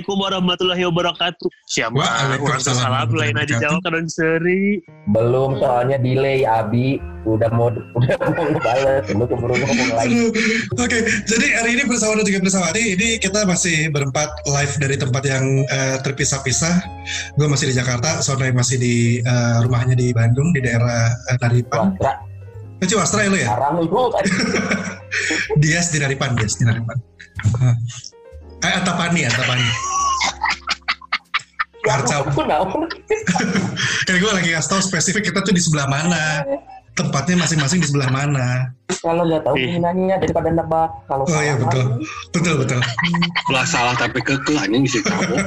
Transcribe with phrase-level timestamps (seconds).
[0.00, 1.48] Assalamualaikum warahmatullahi wabarakatuh.
[1.68, 1.92] Siapa?
[1.92, 4.80] Waalaikumsalam salam lain aja jawab kan seri.
[5.12, 6.96] Belum soalnya delay Abi
[7.28, 10.32] udah mau udah mau ngebales lu keburu ngomong lagi.
[10.72, 15.22] Oke, jadi hari ini bersama dan juga bersawati ini kita masih berempat live dari tempat
[15.28, 16.74] yang eh, terpisah-pisah.
[17.36, 21.92] Gue masih di Jakarta, Sonai masih di eh, rumahnya di Bandung di daerah eh, Naripan.
[21.92, 22.12] Wastra,
[22.80, 23.52] Eh, Ciwastra ya lo ya?
[23.84, 24.08] lu
[25.60, 26.96] Dias di Naripan, Dias di Naripan.
[28.64, 29.99] Eh, Antapani, Antapani.
[31.80, 32.22] Karcau.
[32.26, 32.84] aku naon.
[34.04, 36.44] Kan gue lagi kasih tau spesifik kita tuh di sebelah mana.
[36.90, 38.74] Tempatnya masing-masing di sebelah mana.
[39.00, 40.90] Kalau nggak tahu nanya daripada nebak.
[41.06, 41.84] Kalau Oh iya salah, betul,
[42.34, 42.80] betul betul.
[43.48, 45.38] lah salah tapi keke anjing bisa cabut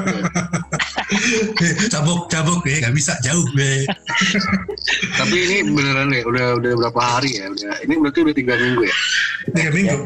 [1.62, 3.86] Eh, cabuk, cabuk, eh nggak bisa jauh, be.
[5.14, 8.82] tapi ini beneran ya udah udah berapa hari ya udah ini berarti udah tiga minggu
[8.82, 8.96] ya
[9.54, 10.00] Tiga minggu.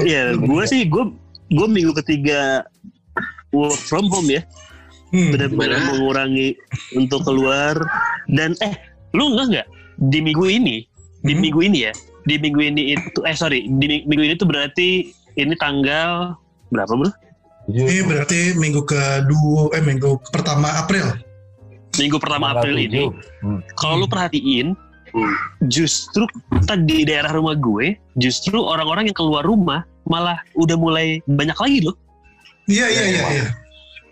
[0.00, 1.04] Iya, gue sih gue
[1.50, 2.64] gue minggu ketiga
[3.50, 4.40] work from home ya.
[5.08, 5.32] Hmm.
[5.32, 6.52] Benar-benar mengurangi
[6.92, 7.80] untuk keluar
[8.28, 8.76] dan eh
[9.16, 9.66] lu enggak nggak
[10.04, 10.76] di minggu ini
[11.24, 11.40] di Hmm.
[11.40, 11.92] minggu ini ya
[12.24, 16.36] di minggu ini itu eh sorry di mi- minggu ini tuh berarti ini tanggal
[16.68, 17.10] berapa bro?
[17.68, 21.04] Ini berarti minggu kedua, eh minggu pertama April.
[21.96, 23.02] Minggu pertama Tanggal April ini.
[23.40, 23.60] Hmm.
[23.74, 24.72] Kalau lu perhatiin,
[25.08, 25.34] Hmm.
[25.64, 26.24] justru
[26.64, 31.78] tadi di daerah rumah gue, justru orang-orang yang keluar rumah malah udah mulai banyak lagi
[31.80, 31.96] loh.
[32.64, 33.46] Iya iya Iya, iya.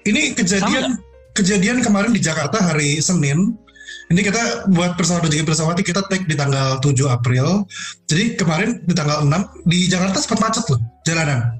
[0.07, 1.03] Ini kejadian
[1.35, 3.59] kejadian kemarin di Jakarta hari Senin.
[4.07, 7.67] Ini kita buat pesawat dan juga pesawati kita take di tanggal 7 April.
[8.07, 11.59] Jadi kemarin di tanggal 6 di Jakarta sempat macet loh jalanan.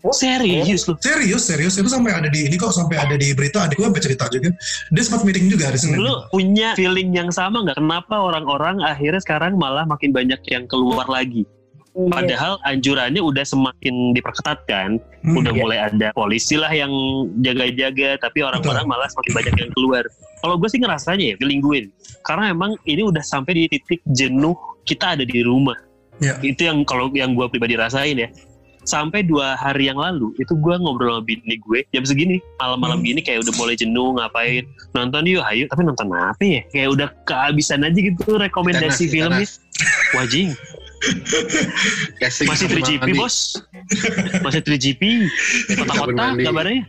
[0.00, 0.96] Oh, Serius loh.
[1.02, 4.00] Serius, serius itu sampai ada di ini kok sampai ada di berita adik gue sampai
[4.06, 4.48] cerita juga.
[4.94, 5.98] Dia sempat meeting juga hari Senin.
[6.00, 7.76] Lu punya feeling yang sama nggak?
[7.76, 11.44] Kenapa orang-orang akhirnya sekarang malah makin banyak yang keluar lagi?
[11.90, 12.06] Iya.
[12.06, 15.36] Padahal anjurannya udah semakin diperketat kan, Hmm.
[15.36, 15.58] udah Iya.
[15.58, 16.90] mulai ada polisi lah yang
[17.38, 20.04] jaga-jaga, tapi orang-orang malah semakin banyak yang keluar.
[20.38, 21.90] Kalau gue sih ngerasanya ya, feeling gue,
[22.22, 25.74] karena emang ini udah sampai di titik jenuh kita ada di rumah.
[26.18, 26.38] Iya.
[26.40, 28.30] Itu yang kalau yang gue pribadi rasain ya.
[28.80, 33.06] Sampai dua hari yang lalu itu gue ngobrol sama bini gue jam segini malam-malam Hmm.
[33.12, 34.64] gini kayak udah mulai jenuh ngapain
[34.96, 39.44] nonton yuk ayo tapi nonton apa ya kayak udah kehabisan aja gitu rekomendasi filmnya
[40.16, 40.56] wajing
[42.20, 43.18] Casting masih kamar 3GP mandi.
[43.18, 43.36] bos
[44.44, 45.02] Masih 3GP
[45.80, 46.80] Kamar Kota-kota kabarnya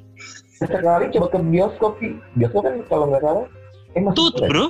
[0.61, 1.94] Sekali coba ke bioskop,
[2.38, 3.45] bioskop kan kalau nggak salah,
[3.91, 4.49] eh masih Tutup ada.
[4.51, 4.67] bro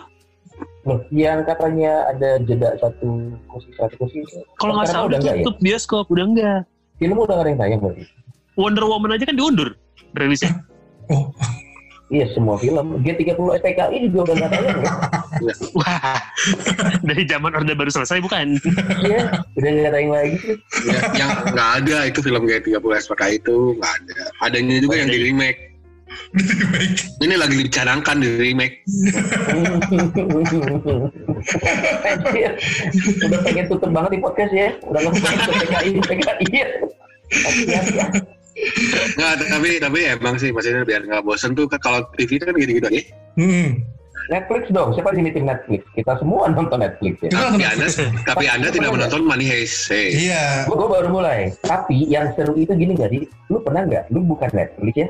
[0.82, 4.26] Loh, yang katanya ada jeda satu kursi satu kursi.
[4.58, 5.42] Kalau nggak salah udah ya?
[5.42, 6.60] tutup bioskop Udah enggak
[6.98, 8.04] Film udah nggak ada yang tayang berarti.
[8.58, 9.74] Wonder Woman aja kan diundur
[10.14, 10.64] Rilisnya
[11.12, 11.28] Oh,
[12.12, 13.00] Iya semua film.
[13.08, 14.92] G30 SPKI juga udah nggak tayang ya.
[15.80, 16.20] Wah
[17.08, 18.60] Dari zaman Orde Baru selesai bukan
[19.00, 20.56] Iya, udah nggak tayang lagi sih.
[20.92, 25.08] Ya, yang nggak ada itu film kayak 30 SPK itu nggak ada adanya juga yang
[25.08, 25.72] di remake
[27.24, 28.84] ini lagi dicanangkan di remake
[33.24, 34.76] udah pengen tutup banget di podcast ya.
[34.84, 36.68] Udah nggak PKI, PKI ya.
[37.32, 38.08] Hati-hati ya.
[39.16, 43.04] Nggak tapi tapi emang sih maksudnya biar nggak bosen tuh kalau TV kan gitu-gitu aja
[43.40, 43.80] Hmm.
[44.28, 45.84] Netflix dong, siapa di sini tim Netflix?
[45.92, 47.32] Kita semua nonton Netflix ya.
[47.32, 47.88] Tapi anda
[48.24, 50.12] tapi anda tidak menonton Money Heist hey.
[50.16, 50.68] Iya.
[50.72, 51.52] Gue baru mulai.
[51.64, 53.28] Tapi yang seru itu gini gak sih?
[53.52, 54.08] Lu pernah nggak?
[54.12, 55.08] Lu bukan Netflix ya?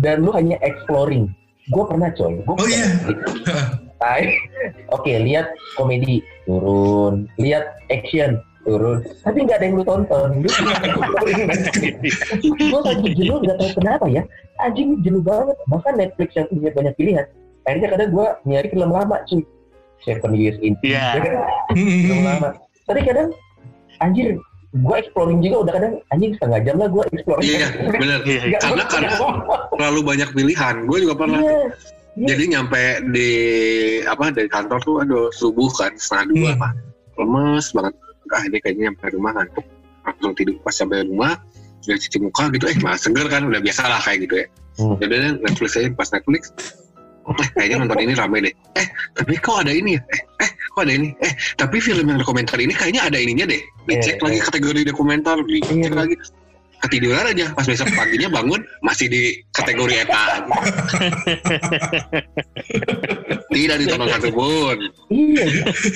[0.00, 1.32] Dan lu hanya exploring.
[1.72, 2.40] Gue pernah coy.
[2.44, 2.88] Gua Oh, iya.
[4.00, 4.24] Tai.
[4.92, 8.98] Oke, lihat komedi turun, lihat action turun.
[9.24, 10.28] Tapi nggak ada yang lu tonton.
[12.42, 14.22] Gue lagi jenuh nggak tahu kenapa ya.
[14.58, 15.56] Anjing jenuh banget.
[15.66, 17.26] Bahkan Netflix yang punya banyak pilihan.
[17.64, 19.42] Akhirnya kadang gue nyari film lama cuy.
[19.98, 20.78] Seven Years in.
[20.80, 21.34] Iya Ya kan?
[21.74, 22.48] film lama.
[22.84, 23.28] Tapi kadang
[23.98, 24.38] anjir
[24.70, 27.40] gue exploring juga udah kadang anjing setengah jam lah gue exploring.
[27.42, 28.44] iya bener Iya, iya.
[28.52, 29.08] Nggak- karena karena
[29.72, 31.64] terlalu banyak pilihan gue juga pernah Iya.
[32.28, 33.30] jadi nyampe di
[34.04, 36.60] apa dari kantor tuh aduh subuh kan setengah dua Hmm.
[36.60, 36.72] mah
[37.16, 37.94] lemes banget
[38.30, 39.64] ah ini kayaknya nyampe rumah ngantuk.
[40.04, 41.36] Langsung tidur pas sampai rumah
[41.78, 44.46] udah cuci muka gitu eh malah seger kan udah biasa lah kayak gitu ya.
[44.78, 44.94] Hmm.
[45.00, 46.42] jadi deh, Netflix aja pas Netflix
[47.28, 48.54] eh kayaknya nonton ini rame deh.
[48.72, 50.02] Eh tapi kok ada ini ya?
[50.12, 51.08] Eh eh kok ada ini?
[51.20, 53.60] Eh tapi film yang dokumenter ini kayaknya ada ininya deh.
[53.84, 54.44] Dicek Eh, lagi eh.
[54.44, 55.92] kategori dokumenter dicek Iya.
[55.92, 56.16] lagi.
[56.78, 60.24] Ketiduran aja pas besok paginya bangun masih di kategori eta
[63.48, 64.76] tidak ditonton satu pun
[65.08, 65.44] Iya,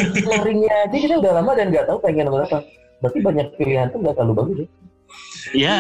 [0.09, 2.59] exploringnya aja kita udah lama dan nggak tahu pengen nonton apa.
[3.01, 4.69] Berarti banyak pilihan tuh nggak terlalu bagus ya.
[5.53, 5.77] Iya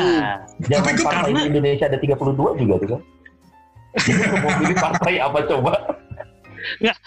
[0.68, 3.00] Jangan Tapi kok partai karena- di Indonesia ada 32 juga tuh kan.
[4.42, 5.72] Mau pilih partai apa coba?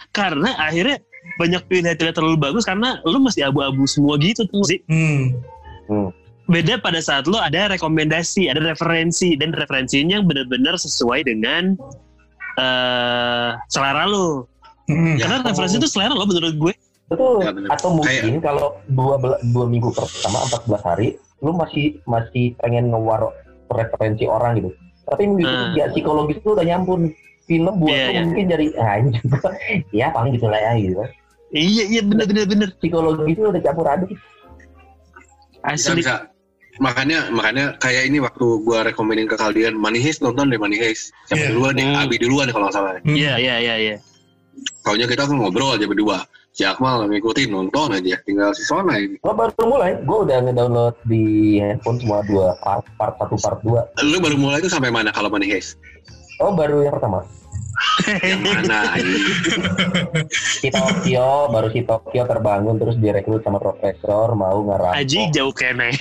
[0.09, 0.97] Karena akhirnya
[1.35, 4.79] banyak pilihan tidak terlalu bagus karena lu masih abu-abu semua gitu tuh sih.
[4.89, 5.33] Hmm.
[6.45, 11.73] beda pada saat lo ada rekomendasi, ada referensi dan referensinya yang benar-benar sesuai dengan
[12.56, 14.45] eh selera lo.
[14.86, 15.18] Hmm.
[15.18, 15.26] Ya.
[15.26, 16.74] Karena referensi itu selera lo menurut gue.
[17.06, 17.42] Betul.
[17.42, 17.70] Ya, bener.
[17.70, 19.18] Atau mungkin kalau dua
[19.50, 21.08] dua minggu pertama 14 hari,
[21.40, 23.30] lu masih masih pengen ngewar
[23.70, 24.70] referensi orang gitu.
[25.06, 25.62] Tapi minggu Hmm.
[25.74, 27.14] ketiga psikologis lu udah nyampun
[27.46, 28.22] film buat lu iya.
[28.26, 29.26] mungkin dari anjing.
[30.02, 30.98] ya paling gitu lah ya gitu.
[31.50, 32.70] Iya iya bener bener bener.
[32.78, 34.10] Psikologi itu udah campur aduk.
[35.66, 36.06] bisa Asli.
[36.06, 36.30] bisa
[36.78, 41.10] makanya makanya kayak ini waktu gua rekomenin ke kalian Money Heist nonton deh Money Heist
[41.26, 41.50] siapa Iya.
[41.56, 42.02] duluan deh Hmm.
[42.06, 42.92] Abi duluan deh kalau nggak salah.
[43.02, 43.96] Iya iya iya iya.
[44.86, 46.24] Taunya kita tuh ngobrol aja berdua
[46.56, 50.96] si Akmal ngikutin nonton aja tinggal si Sona ini Gua baru mulai, gua udah ngedownload
[51.04, 53.81] di handphone semua dua part, part satu part dua.
[54.07, 55.75] lu baru mulai tuh sampai mana kalau Money Heist
[56.44, 57.24] Oh baru yang pertama.
[58.28, 59.00] yang mana?
[60.36, 65.00] Si Tokyo, baru si Tokyo terbangun terus direkrut sama profesor mau ngerampok.
[65.00, 65.96] Aji jauh kene.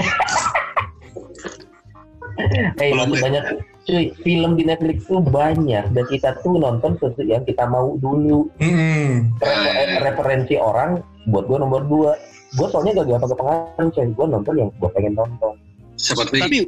[2.34, 3.44] Eh Belum masih banyak
[3.84, 5.92] cuy film di Netflix tuh banyak.
[5.92, 8.48] Dan kita tuh nonton sesuatu yang kita mau dulu.
[8.60, 9.32] Hmm.
[9.40, 12.12] Refer- eh, referensi orang buat gua nomor dua.
[12.54, 15.58] Gue soalnya gak gampang kepengaruh coy gue nonton yang gue pengen nonton.
[15.98, 16.58] Seperti Tapi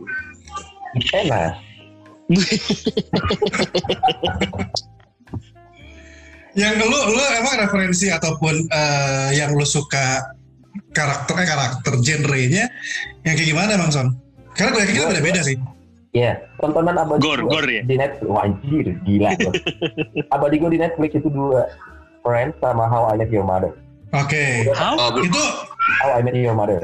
[1.14, 1.54] enak.
[6.56, 10.24] Yang lu lu emang referensi ataupun eh, yang lu suka
[10.96, 12.64] karakter eh, karakter genrenya
[13.28, 14.16] yang kayak gimana Bang Son?
[14.56, 15.60] Karena gue yakin kita beda-beda sih.
[16.16, 17.84] Ya tontonan abadi Gor, gua gor ya?
[17.84, 19.36] di Netflix wah anjir gila
[20.34, 21.68] abadi gue di Netflix itu dua
[22.24, 23.76] Friends sama How I Met Your Mother
[24.16, 24.72] Oke.
[24.72, 24.96] how?
[24.96, 25.44] oh, Itu
[26.00, 26.80] How I Met Your Mother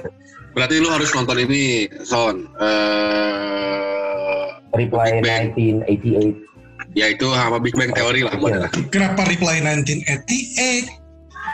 [0.52, 5.56] berarti lu harus nonton ini Son eh Reply Big Bang.
[5.88, 8.68] 1988 ya itu sama Big Bang Theory lah Iya.
[8.92, 10.92] kenapa Reply 1988?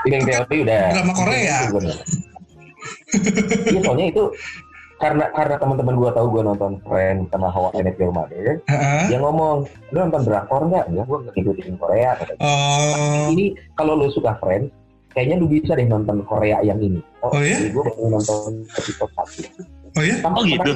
[0.02, 1.58] Big Bang Theory udah Drama Korea.
[3.70, 4.24] Iya soalnya itu
[4.98, 9.02] karena karena teman-teman gua tahu gua nonton Friends sama How I Met Your Mother, Heeh.
[9.06, 10.90] dia ngomong, lu nonton drakor nggak?
[10.90, 12.10] Ya gua nggak ngikutin Korea.
[12.18, 12.40] katanya.
[12.42, 14.74] Oh, Ini kalau lu suka Friends,
[15.10, 16.98] kayaknya lu bisa deh nonton Korea yang ini.
[17.22, 17.62] Oh, iya?
[17.62, 19.40] jadi gua baru nonton episode satu.
[19.94, 20.16] oh ya?
[20.26, 20.72] Oh, gitu?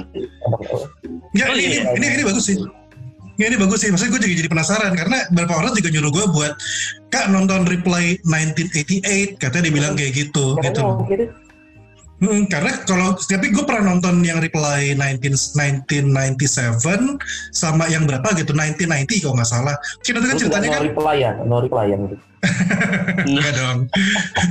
[1.34, 1.82] Enggak, Oh, ini, iya.
[1.90, 2.56] ini, ini, ini bagus sih.
[3.32, 3.88] Nggak, ini bagus sih.
[3.88, 6.52] Maksudnya gue juga jadi penasaran karena beberapa orang juga nyuruh gue buat
[7.08, 11.24] Kak nonton Reply 1988 katanya dibilang kayak gitu Katanya gitu.
[12.22, 15.58] Hmm, karena kalau tapi gue pernah nonton yang Reply 19,
[15.90, 17.18] 1997
[17.50, 19.74] sama yang berapa gitu 1990 kalau nggak salah.
[20.06, 22.16] Kita kan ceritanya kan no reply ya, no reply yang itu.
[23.26, 23.78] Enggak dong.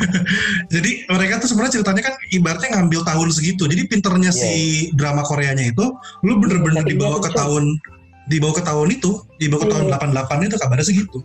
[0.76, 3.64] Jadi mereka tuh sebenarnya ceritanya kan ibaratnya ngambil tahun segitu.
[3.72, 5.96] Jadi pinternya si drama Koreanya itu,
[6.28, 7.80] lu bener-bener dibawa ke tahun
[8.28, 10.28] dibawa ke tahun itu, dibawa ke tahun Iya.
[10.28, 11.18] 88 itu kabarnya segitu.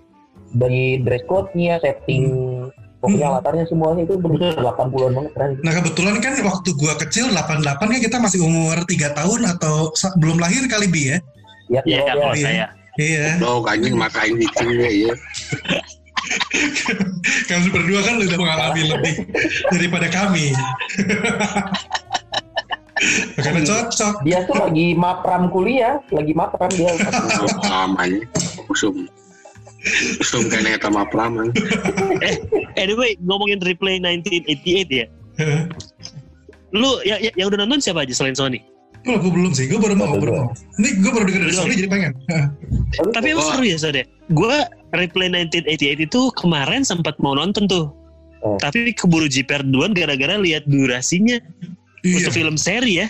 [0.55, 2.56] Dari dress code-nya, setting,
[3.07, 3.37] pokoknya Hmm.
[3.39, 5.51] latarnya semuanya itu bener-bener 80-an banget keren.
[5.63, 10.43] Nah kebetulan kan waktu gua kecil 88 kan kita masih umur 3 tahun atau belum
[10.43, 11.19] lahir kali bi ya.
[11.71, 12.47] Ya, Iya ya, kalau iya.
[12.47, 12.67] saya.
[12.97, 13.27] Iya.
[13.45, 15.15] Oh, anjing makain cicing ya, iya.
[17.47, 19.15] Kalian berdua kan udah mengalami lebih
[19.71, 20.51] daripada kami.
[23.37, 24.25] Karena cocok.
[24.25, 26.97] Dia tuh lagi mapram kuliah, lagi mapram dia.
[27.69, 28.25] Lamanya,
[28.73, 29.05] usum.
[30.51, 31.55] Kayaknya eta mah pelaman.
[32.77, 35.07] Anyway, ngomongin replay 1988 ya.
[36.75, 38.61] Lu ya, ya- yang udah nonton siapa aja selain Sony?
[39.07, 40.49] Gue gue belum sih, gue baru mau, baru mau.
[40.83, 41.55] Ini gue baru denger dari.
[41.55, 42.13] Sony jadi pengen.
[43.15, 44.03] Tapi emang seru ya Sode.
[44.35, 44.57] Gue
[44.91, 47.95] replay 1988 itu kemarin sempat mau nonton tuh.
[48.43, 48.59] Oh.
[48.59, 51.39] Tapi keburu jiper duluan gara-gara lihat durasinya.
[52.03, 52.27] Iya.
[52.27, 53.09] Untuk film seri ya.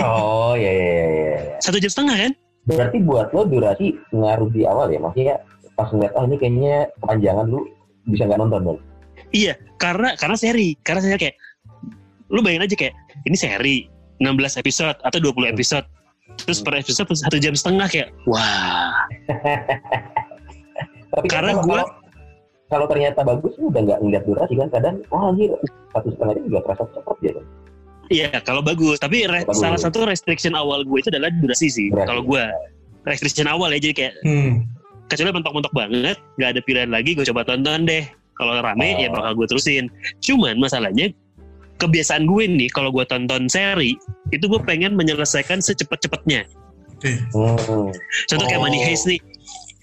[0.00, 1.06] Oh iya iya iya.
[1.12, 1.38] iya.
[1.60, 2.32] Satu jam setengah kan?
[2.68, 5.36] Berarti buat lo durasi ngaruh di awal ya, maksudnya
[5.78, 7.62] pas ngeliat oh ini kayaknya kepanjangan lu
[8.04, 8.78] bisa nggak nonton dong.
[9.30, 10.74] Iya, karena karena seri.
[10.80, 11.38] Karena saya kayak
[12.28, 12.94] lu bayangin aja kayak
[13.24, 13.76] ini seri
[14.18, 15.86] 16 episode atau 20 episode.
[16.36, 19.06] Terus per episode satu jam setengah kayak wah.
[21.08, 21.88] Tapi kan Karena kalau, gua- kalau,
[22.68, 25.50] kalau ternyata bagus lu udah nggak ngeliat durasi kan kadang wah anjir
[25.90, 27.40] satu setengah itu juga terasa cepet gitu.
[28.08, 28.96] Iya, kalau bagus.
[28.96, 29.60] Tapi re- Bagus.
[29.60, 31.88] salah satu restriction awal gue itu adalah durasi sih.
[31.92, 32.40] Kalau gue
[33.04, 34.64] restriction awal ya jadi kayak Hmm.
[35.08, 38.04] Kecuali mentok-mentok banget, nggak ada pilihan lagi, gue coba tonton deh.
[38.38, 39.02] Kalau rame Oh.
[39.02, 39.90] ya bakal gue terusin.
[40.22, 41.10] Cuman masalahnya
[41.78, 43.98] kebiasaan gue nih kalau gue tonton seri
[44.30, 46.46] itu gue pengen menyelesaikan secepat-cepatnya.
[46.98, 47.18] Oke.
[47.34, 47.90] Hmm.
[48.30, 48.66] Contoh kayak Oh.
[48.66, 49.18] Money Heist nih.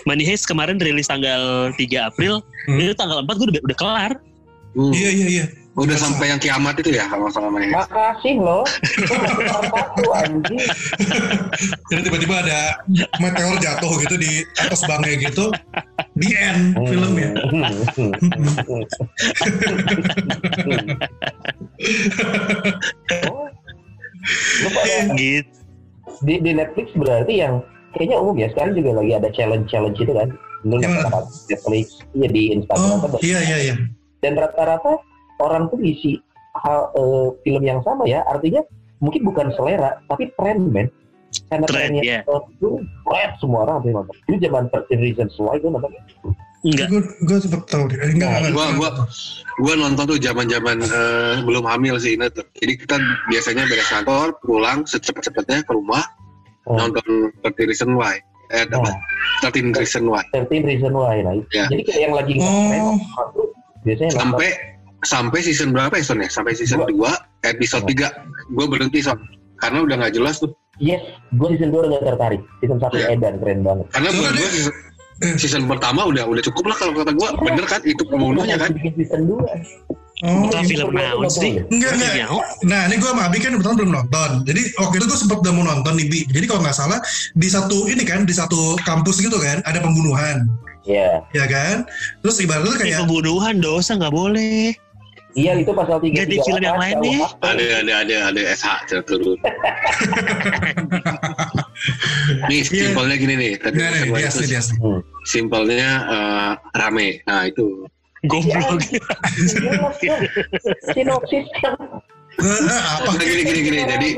[0.06, 2.40] Money Heist kemarin rilis tanggal 3 April,
[2.70, 2.80] Hmm.
[2.80, 4.12] itu tanggal 4 gue udah, udah kelar.
[4.76, 4.92] Hmm.
[4.94, 5.46] Iya iya iya.
[5.76, 7.72] Udah sampai yang kiamat itu ya kalau sama main.
[7.72, 8.64] Makasih loh.
[11.92, 12.80] Jadi tiba-tiba ada
[13.20, 15.52] meteor jatuh gitu di atas bangnya gitu.
[16.16, 17.32] Di end filmnya.
[23.28, 23.48] Oh.
[25.20, 25.66] Gitu
[26.24, 27.60] di, di Netflix berarti yang
[27.98, 30.30] kayaknya umum ya sekarang juga lagi ada challenge challenge itu kan
[30.66, 33.76] tahu Netflix iya di Instagram Oh, apa iya iya iya.
[34.24, 35.02] dan rata-rata
[35.40, 36.20] orang tuh isi
[36.56, 38.64] hal eh, film yang sama ya artinya
[39.04, 40.88] mungkin bukan selera tapi tren men
[41.52, 42.20] karena Tren, trennya iya.
[42.24, 45.92] itu tren semua orang sampai nonton itu zaman 13 Reasons Why gue nonton
[46.66, 47.98] enggak Gue gue sempet tahu deh.
[48.02, 49.06] Eh, Enggak, Nah, enggak, gua-
[49.62, 50.82] gue nonton tuh zaman zaman
[51.46, 52.42] belum hamil sih tuh.
[52.58, 52.98] Jadi kita
[53.30, 56.02] biasanya beres kantor, pulang secepat-cepatnya ke rumah
[56.66, 56.74] Oh.
[56.74, 58.18] nonton 30 Reason Why.
[58.50, 58.82] Eh, apa?
[58.82, 58.98] Nah,
[59.46, 60.26] 13 Reason Why.
[60.34, 61.46] 13 Reasons Why nah itu.
[61.54, 61.70] Ya.
[61.70, 62.98] jadi kayak yang lagi Oh.
[63.30, 63.48] tuh
[63.86, 64.42] biasanya nonton
[65.06, 66.28] Sampai season berapa ya Son ya?
[66.28, 66.92] Sampai season 2
[67.46, 68.10] episode 3
[68.52, 69.22] gue berhenti Son.
[69.56, 70.52] Karena udah nggak jelas tuh.
[70.76, 71.00] yes
[71.32, 73.08] gue season 2 udah gak tertarik season 1 Iya.
[73.14, 74.76] edan keren banget Karena buat gue season,
[75.38, 77.28] season pertama udah udah cukup lah kalau kata gue.
[77.40, 77.82] Bener kan?
[77.82, 78.70] Itu pembunuhnya kan?
[78.74, 81.60] bikin season 2 Oh, film naon sih?
[81.62, 82.14] enggak enggak.
[82.16, 82.28] Ya,
[82.64, 84.30] Nah, ini gue sama Abi kan kebetulan belum nonton.
[84.44, 86.20] Jadi waktu itu gue sempet udah mau nonton nih, Bi.
[86.26, 87.00] Jadi kalau nggak salah
[87.32, 90.48] di satu ini kan di satu kampus gitu kan ada pembunuhan,
[90.84, 91.84] ya ya kan?
[92.24, 94.72] Terus ibaratnya tuh Ini kayak pembunuhan dosa nggak boleh
[95.36, 97.20] iya itu pasal 3 Ganti film yang lain nih.
[97.44, 98.68] Ada ada ada ada SH
[99.06, 99.36] turun.
[102.50, 102.90] nih Iya.
[102.90, 103.54] simpelnya gini nih.
[103.60, 104.76] Tadi dia itu asli, dia asli.
[105.28, 107.20] simpelnya eh, rame.
[107.28, 107.86] Nah itu.
[108.26, 108.82] goblok
[110.92, 111.46] sinopsis
[112.36, 113.16] Eh, eh, apa?
[113.16, 113.80] Nah, gini gini gini.
[113.86, 114.10] Jadi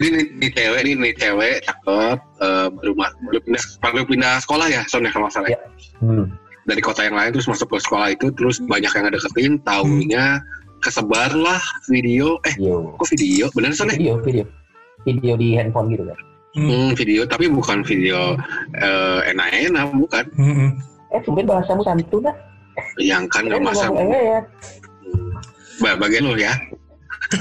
[0.00, 4.66] ini nih, nih cewek nih nih cewek cakep eh, baru baru pindah baru pindah sekolah
[4.70, 5.50] ya Son ya kalau salah.
[5.50, 5.58] ya.
[5.58, 5.60] Iya.
[6.00, 6.24] hmm.
[6.66, 10.40] Dari kota yang lain terus masuk ke sekolah itu terus banyak yang deketin taunya
[10.80, 12.38] kesebar lah video.
[12.44, 12.94] Eh video.
[12.94, 13.44] kok video?
[13.52, 13.94] Bener Son ya?
[13.94, 14.44] video video.
[15.02, 16.18] Video di handphone gitu kan
[16.56, 17.22] Hmm, Hmm, video.
[17.24, 18.32] Tapi bukan video
[18.74, 20.24] eh, enak-enak bukan.
[20.34, 20.70] Hmm, hmm.
[21.12, 22.34] eh sumpah bahasamu santun lah
[22.98, 24.40] yang kan nggak masa ngomong eh, ya.
[25.78, 26.56] Ba- bagian lo ya.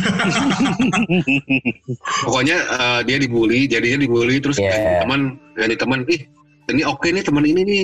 [2.26, 5.04] Pokoknya eh, dia dibully jadinya dibully terus Yeah.
[5.04, 6.22] teman ganti teman ih
[6.72, 7.84] ini oke nih teman ini nih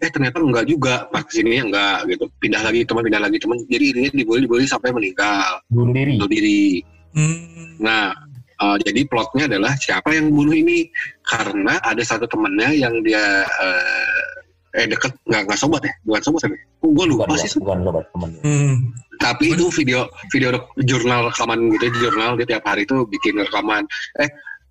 [0.00, 1.06] eh ternyata enggak juga.
[1.12, 2.24] Pas ke sini enggak gitu.
[2.40, 3.36] Pindah lagi teman pindah lagi.
[3.36, 5.60] Teman jadi intinya dibully dibully sampai meninggal.
[5.68, 6.16] Bunuh diri.
[6.16, 6.64] Bunuh diri.
[7.10, 8.14] Hmm, nah
[8.60, 10.88] eh, jadi plotnya adalah siapa yang bunuh ini?
[11.26, 15.12] Karena ada satu temannya yang dia eh, eh deket.
[15.28, 15.92] Nggak nggak sobat ya?
[16.08, 16.50] Bukan sobat ya?
[16.80, 18.30] Gue lupa bukan sih bukan sobat temen.
[18.40, 18.76] Hmm.
[19.20, 22.40] tapi itu video video rek- jurnal rekaman gitu jurnal.
[22.40, 23.84] Dia tiap hari itu bikin rekaman.
[24.16, 24.30] Eh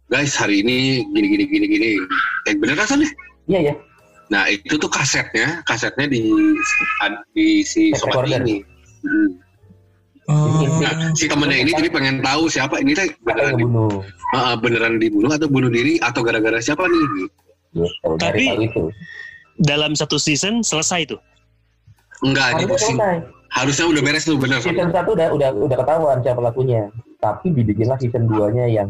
[0.10, 1.90] guys hari ini gini gini gini gini.
[2.50, 3.10] Eh bener kan Son, ya?
[3.46, 3.74] iya ya
[4.30, 6.30] nah itu tuh kasetnya kasetnya di
[7.34, 8.62] di si sobat ini.
[9.02, 9.30] Hmm.
[10.30, 14.06] Oh, nah si temennya ini jadi pengen tahu siapa ini teh beneran yang di, bunuh
[14.38, 17.02] ah, beneran dibunuh atau bunuh diri atau gara-gara siapa nih?
[17.74, 17.86] Gitu
[18.22, 18.84] dari Tapi- itu.
[19.60, 21.20] dalam satu season selesai tuh.
[22.22, 22.96] Enggak di harusnya musim
[23.50, 24.62] harusnya udah beres tuh bener.
[24.62, 24.70] Son.
[24.70, 26.82] season satu udah udah udah ketahuan siapa pelakunya.
[27.20, 28.90] Tapi dibikinlah season 2 nya yang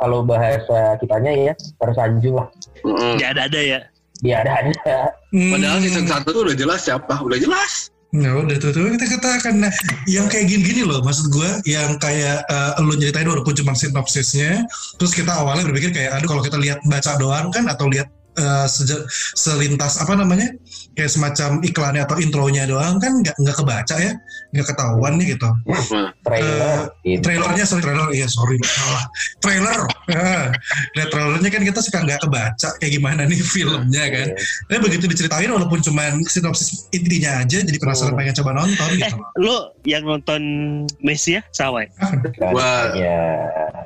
[0.00, 2.48] kalau bahasa kitanya ya tersanjung lah.
[2.82, 3.12] Heeh.
[3.20, 3.80] nggak ada ada ya
[4.20, 4.52] dia ada.
[4.60, 4.98] Ada
[5.30, 5.54] Hmm.
[5.54, 7.14] padahal season 1 tuh udah jelas siapa?
[7.22, 7.94] Udah jelas.
[8.10, 9.62] Ya udah tuh, tuh kita katakan.
[9.62, 9.70] Nah,
[10.10, 14.66] yang kayak gini-gini loh maksud gue yang kayak eh, lo nyeritain walaupun cuma sinopsisnya
[14.98, 18.66] terus kita awalnya berpikir kayak aduh kalau kita lihat baca doang kan atau lihat eh,
[18.66, 19.06] seje-
[19.38, 20.50] selintas apa namanya
[20.92, 24.12] kayak semacam iklannya atau intronya doang kan nggak nggak kebaca ya
[24.50, 27.22] nggak ketahuan nih gitu Nah, trailer gitu.
[27.22, 29.04] trailernya sorry trailer iya sorry salah
[29.38, 29.78] trailer
[30.10, 30.50] Ah,
[30.92, 34.28] lihat trailernya kan kita suka nggak kebaca kayak gimana nih filmnya kan
[34.66, 38.18] tapi begitu diceritain walaupun cuma sinopsis intinya aja jadi penasaran Oh.
[38.18, 40.42] pengen coba nonton eh gitu lo yang nonton
[40.98, 41.90] Messi ya sama ya
[42.44, 42.90] Wah.
[42.92, 43.16] ya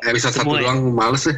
[0.05, 0.65] episode satu ya?
[0.65, 1.37] doang males deh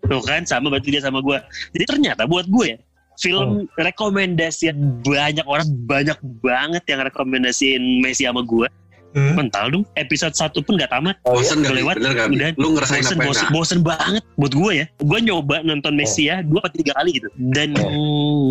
[0.00, 1.34] Tuh kan sama berarti dia sama gue.
[1.74, 2.78] Jadi ternyata buat gue ya
[3.18, 4.70] film rekomendasi
[5.02, 8.70] banyak orang banyak banget yang rekomendasiin Messi sama gue.
[9.08, 9.84] Eh, Mental dong.
[9.94, 11.16] Episode satu pun gak tamat.
[11.24, 12.36] oh ya bosen gak lewat, bener gak Bi?
[12.36, 12.50] udah.
[12.54, 14.86] lu ngerasain Bosen, apa bosen, enak bosen banget buat gue ya.
[15.00, 17.28] Gue nyoba nonton Messi ya dua atau tiga kali gitu.
[17.34, 17.88] Dan Oh.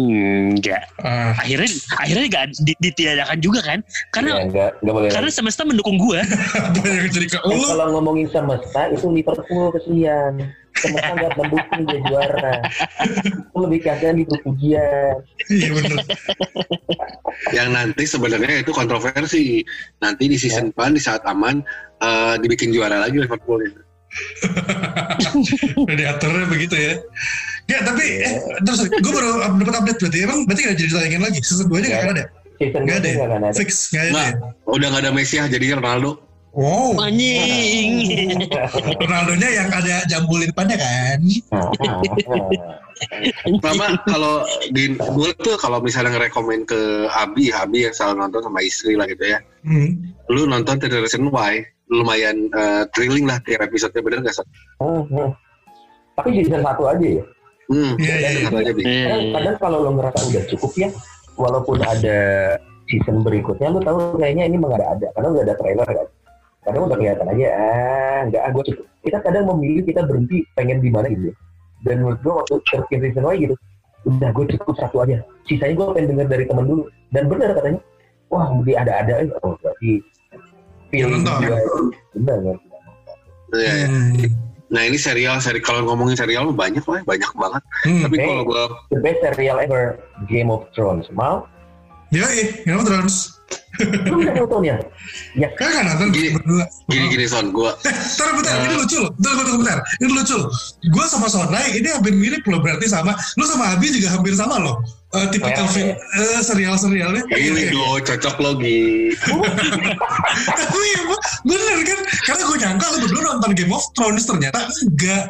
[0.09, 0.81] hmm, nggak.
[1.00, 3.79] ah, Akhirnya akhirnya gak di- ditiadakan juga kan.
[3.79, 6.19] ya Karena enggak enggak boleh karena semesta mendukung gue.
[6.25, 10.41] banyak Eh, lu kalau ngomongin semesta itu Liverpool kesian
[10.77, 12.53] semesta nggak mendukung dia juara.
[13.05, 15.13] Itu lebih kasihan di pujian
[15.50, 15.98] iya bener.
[17.53, 19.62] Yang nanti sebenarnya itu kontroversi.
[20.00, 21.62] Nanti di season depan di saat aman
[22.01, 23.81] eh, dibikin juara lagi Liverpool itu
[25.84, 26.93] radiatornya begitu ya.
[27.67, 30.17] Ya tapi eh, terus gue baru dapat update berarti.
[30.24, 31.39] Emang berarti gak jadi ditayangin lagi?
[31.43, 32.25] Season 2 nya gak ada?
[32.57, 33.17] Season Nggak ada ya?
[33.53, 34.25] fix gak ada Nggak.
[34.25, 34.34] ya?
[34.65, 36.17] udah nggak ada Messi ya jadinya Ronaldo
[36.54, 37.92] wow Anjing.
[39.04, 41.18] Ronaldo nya yang ada jambu di depannya kan
[43.62, 44.42] Pertama kalau
[44.74, 49.06] di gue tuh kalau misalnya ngerekomen ke Abi, Abi yang selalu nonton sama istri lah
[49.06, 49.38] gitu ya.
[49.62, 50.18] hmm.
[50.34, 54.48] Lu nonton The Reason Why lumayan eh, thrilling lah tiap episode bener gak Son?
[56.18, 57.24] Tapi season satu aja ya.
[57.68, 57.94] Hmm.
[58.00, 58.42] Iya, iya, iya.
[58.48, 58.82] Satu aja, Bi.
[58.82, 59.34] Iya, Kadang, iya.
[59.38, 60.89] kadang kalau lo ngerasa udah cukup ya,
[61.36, 62.20] walaupun ada
[62.88, 66.08] season berikutnya, lo tahu kayaknya ini emang ada ada, karena udah ada trailer kan.
[66.67, 68.86] Kadang udah kelihatan aja, ah nggak, ah gue cukup.
[69.07, 71.31] Kita kadang memilih kita berhenti pengen di mana gitu.
[71.31, 71.36] ya.
[71.88, 73.55] Dan menurut gue waktu terkin season Y gitu,
[74.03, 75.24] udah gue cukup satu aja.
[75.47, 76.83] Sisanya gue pengen denger dari temen dulu.
[77.15, 77.79] Dan benar katanya,
[78.27, 79.13] wah dia ada-ada,
[79.47, 80.03] oh berarti
[80.91, 81.39] feeling Nonton.
[81.39, 81.59] gue
[82.19, 82.57] benar kan.
[83.55, 83.88] Iya, iya.
[83.88, 84.12] Hmm.
[84.67, 87.63] Nah ini serial, seri kalau ngomongin serial banyak lah, banyak banget.
[87.88, 88.03] Hmm.
[88.03, 88.27] Tapi Hey.
[88.27, 89.95] kalau gue The best serial ever,
[90.27, 91.07] Game of Thrones.
[91.15, 91.47] Mau?
[92.07, 93.35] Ya, eh, of Thrones.
[94.09, 94.75] Lu udah nonton ya?
[95.37, 96.33] Ya Kan kan nonton Gini.
[96.33, 96.65] berdua.
[96.89, 99.11] gini-gini son, gue Eh, Bentar, bentar, ini lucu loh.
[99.13, 99.77] Bentar, bentar, bentar.
[100.01, 100.49] Ini lucu loh.
[100.89, 103.13] Gue sama Sonai, ini hampir mirip loh berarti sama.
[103.37, 104.81] Lu sama Abi juga hampir sama loh.
[105.13, 107.23] Eh tipikal Kayak- film, eh, serial-serialnya.
[107.29, 109.13] ini Iya, do cocok logi.
[110.43, 111.99] Tapi ya, gua- bener kan?
[112.25, 115.23] Karena gue nyangka lu berdua nonton Game of Thrones, ternyata enggak.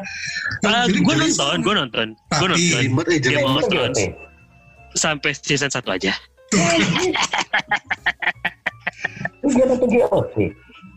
[0.64, 4.00] Jadi gue nonton, gue nonton, gue nonton Game of Thrones
[4.96, 6.16] sampai season satu aja.
[9.44, 10.36] Lu dia nonton GOT.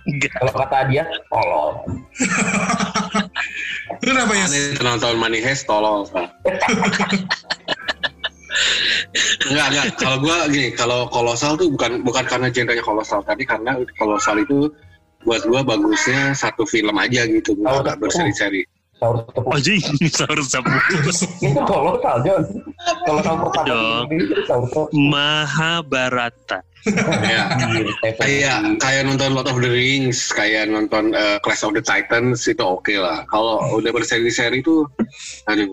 [0.08, 0.32] Enggak.
[0.32, 1.70] Kalau kata dia, tolol.
[4.02, 4.46] Kenapa ya?
[4.80, 6.08] Nonton Money Heist tolol.
[9.50, 13.74] enggak enggak kalau gue gini kalau kolosal tuh bukan bukan karena genrenya kolosal tapi karena
[13.98, 14.70] kolosal itu
[15.26, 18.62] buat gue bagusnya satu film aja gitu Oh, nggak berseri-seri
[19.00, 19.50] Saurus tepuk.
[19.50, 19.80] Anjing,
[20.12, 20.68] saurus sapu.
[21.40, 22.44] Itu kolosal, John.
[23.02, 24.06] Kolosal pertama Dong.
[24.12, 24.92] itu saurus.
[24.92, 26.60] Mahabharata.
[27.24, 31.84] ya Anjir, Stephen kayak nonton Lord of the Rings kayak nonton eh, Clash of the
[31.84, 34.88] Titans itu oke lah kalau udah berseri-seri itu
[35.44, 35.68] aduh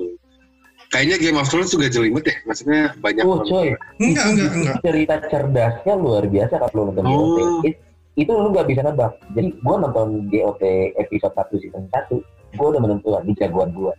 [0.91, 3.71] kayaknya Game of Thrones juga jelimet ya maksudnya banyak Oh, coy.
[3.99, 4.75] Enggak, enggak, enggak.
[4.83, 7.15] Cerita cerdasnya luar biasa kalau nonton Oh.
[7.63, 7.71] GOT.
[7.71, 7.79] It-
[8.17, 9.13] itu lu nggak bisa nebak.
[9.31, 10.63] Jadi gua nonton GOT
[10.97, 12.17] episode 1 season 1,
[12.55, 13.93] gua udah menentukan di jagoan gua.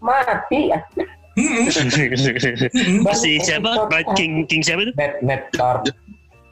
[0.00, 0.78] Mati ya.
[3.16, 3.88] Si siapa?
[4.12, 4.92] King King siapa itu?
[4.92, 5.88] Ned, Ned Stark.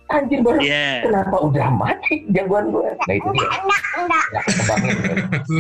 [0.09, 1.05] Anjir baru Iya.
[1.05, 2.89] kenapa udah mati jagoan gue?
[2.97, 3.45] Nah itu dia.
[3.45, 4.97] Nggak kebangun.
[5.05, 5.17] kan.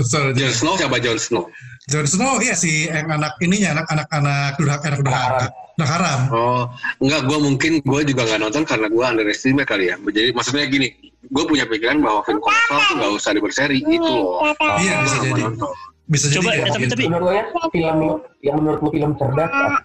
[0.08, 1.44] Sorry, Jon Snow siapa Jon Snow
[1.88, 5.46] Jon Snow, iya si yang anak ininya, anak anak anak durhaka, anak durhaka,
[5.80, 6.20] anak haram.
[6.28, 6.62] Oh,
[7.00, 9.96] enggak, gue mungkin gue juga nggak nonton karena gue underestimate kali ya.
[9.96, 10.92] Jadi maksudnya gini,
[11.24, 14.44] gue punya pikiran bahwa film kolosal tuh nggak usah diberseri gitu loh.
[14.76, 15.40] Iya, bisa jadi.
[15.40, 15.70] nonton.
[16.04, 16.92] Bisa jadi Coba, eh, tapi- gitu.
[16.92, 17.98] tapi- Menurut lo ya film
[18.42, 19.80] yang menurut lu film cerdas apa?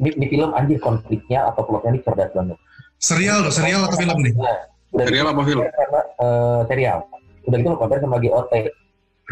[0.00, 2.56] Di, di film anjir konfliknya atau plotnya ini cerdas banget.
[2.96, 4.32] Serial loh, serial atau film nih?
[4.32, 4.58] Nah,
[4.96, 5.60] udah Serial apa film?
[5.60, 6.98] Karena eh, serial.
[7.42, 8.52] Udah gitu lo compare sama GOT.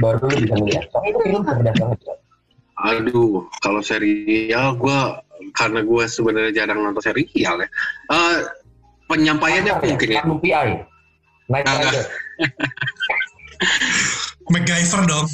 [0.01, 0.85] Baru lu bisa melihat.
[0.91, 1.99] Soalnya itu film cerdas banget.
[2.81, 4.99] Aduh, kalau serial gue
[5.53, 7.69] karena gue sebenarnya jarang nonton serial ya.
[8.09, 8.35] Eh,
[9.07, 9.89] penyampaiannya Apa ya?
[9.93, 10.23] mungkin ya.
[10.25, 10.69] PI.
[11.51, 12.05] Night Ah, Rider.
[14.51, 15.27] MacGyver dong.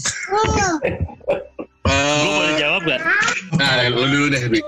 [1.87, 2.98] Eh, Gue boleh jawab gak?
[3.55, 4.59] Nah, lu dulu deh, Bi.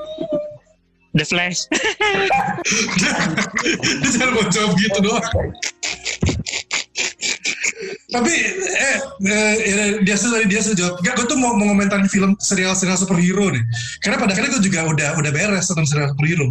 [1.13, 1.67] The Flash.
[3.99, 5.25] Dia jangan mau jawab gitu doang.
[8.09, 10.95] Tapi eh, eh, eh, dia sudah dia sudah jawab.
[11.05, 13.61] Gak, gue tuh mau, mau ngomentarin film serial-serial superhero nih.
[14.01, 16.49] Karena pada akhirnya gue juga udah udah beres nonton serial superhero.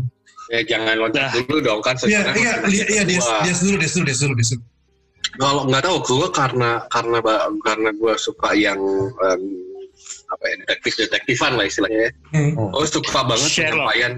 [0.47, 1.33] Ya jangan loncat Nah.
[1.33, 1.97] dulu dong kan.
[1.97, 2.37] Iya, sebenarnya
[2.69, 4.63] iya, iya, dia, dia dulu, dia dulu, dia dulu, dia dulu.
[5.37, 7.17] Kalau nggak tahu, gue karena karena
[7.65, 8.79] karena gue suka yang
[9.11, 9.41] em,
[10.29, 11.99] apa ya detektif detektifan lah istilahnya.
[12.05, 12.11] ya.
[12.37, 12.53] Hmm.
[12.69, 13.89] Oh suka banget Sherlock.
[13.91, 14.13] penyampaian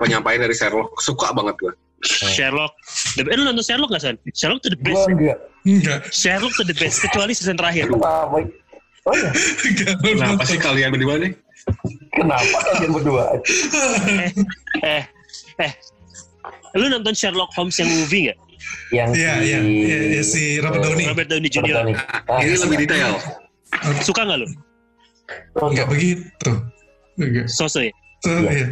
[0.00, 0.96] penyampaian dari Sherlock.
[0.98, 1.72] Suka banget gue.
[2.04, 2.72] Sherlock.
[3.16, 4.16] The, eh, lu nonton Sherlock gak, San?
[4.32, 5.04] Sherlock tuh the best.
[5.08, 5.38] enggak.
[5.68, 7.04] Enggak, Sherlock tuh the best.
[7.04, 7.92] Kecuali season terakhir.
[7.92, 8.40] Apa?
[9.08, 9.30] Oh iya.
[10.04, 11.32] lu Kenapa sih kalian berdua nih?
[12.12, 13.24] Kenapa kalian berdua?
[14.84, 15.02] Eh,
[15.60, 15.72] eh.
[16.76, 18.38] Lu nonton Sherlock Holmes yang movie gak?
[18.92, 21.06] Yang Iya, iya, iya, iya, si Robert Downey.
[21.08, 21.74] Robert Downey Robert Jr.
[21.80, 21.94] Downey.
[21.96, 23.12] Nah, ini Ah, lebih detail.
[24.04, 24.48] Suka gak lu?
[25.58, 26.52] Enggak begitu.
[27.18, 27.46] Enggak.
[27.48, 27.92] Sosok ya?
[28.26, 28.50] Iya.
[28.52, 28.66] iya.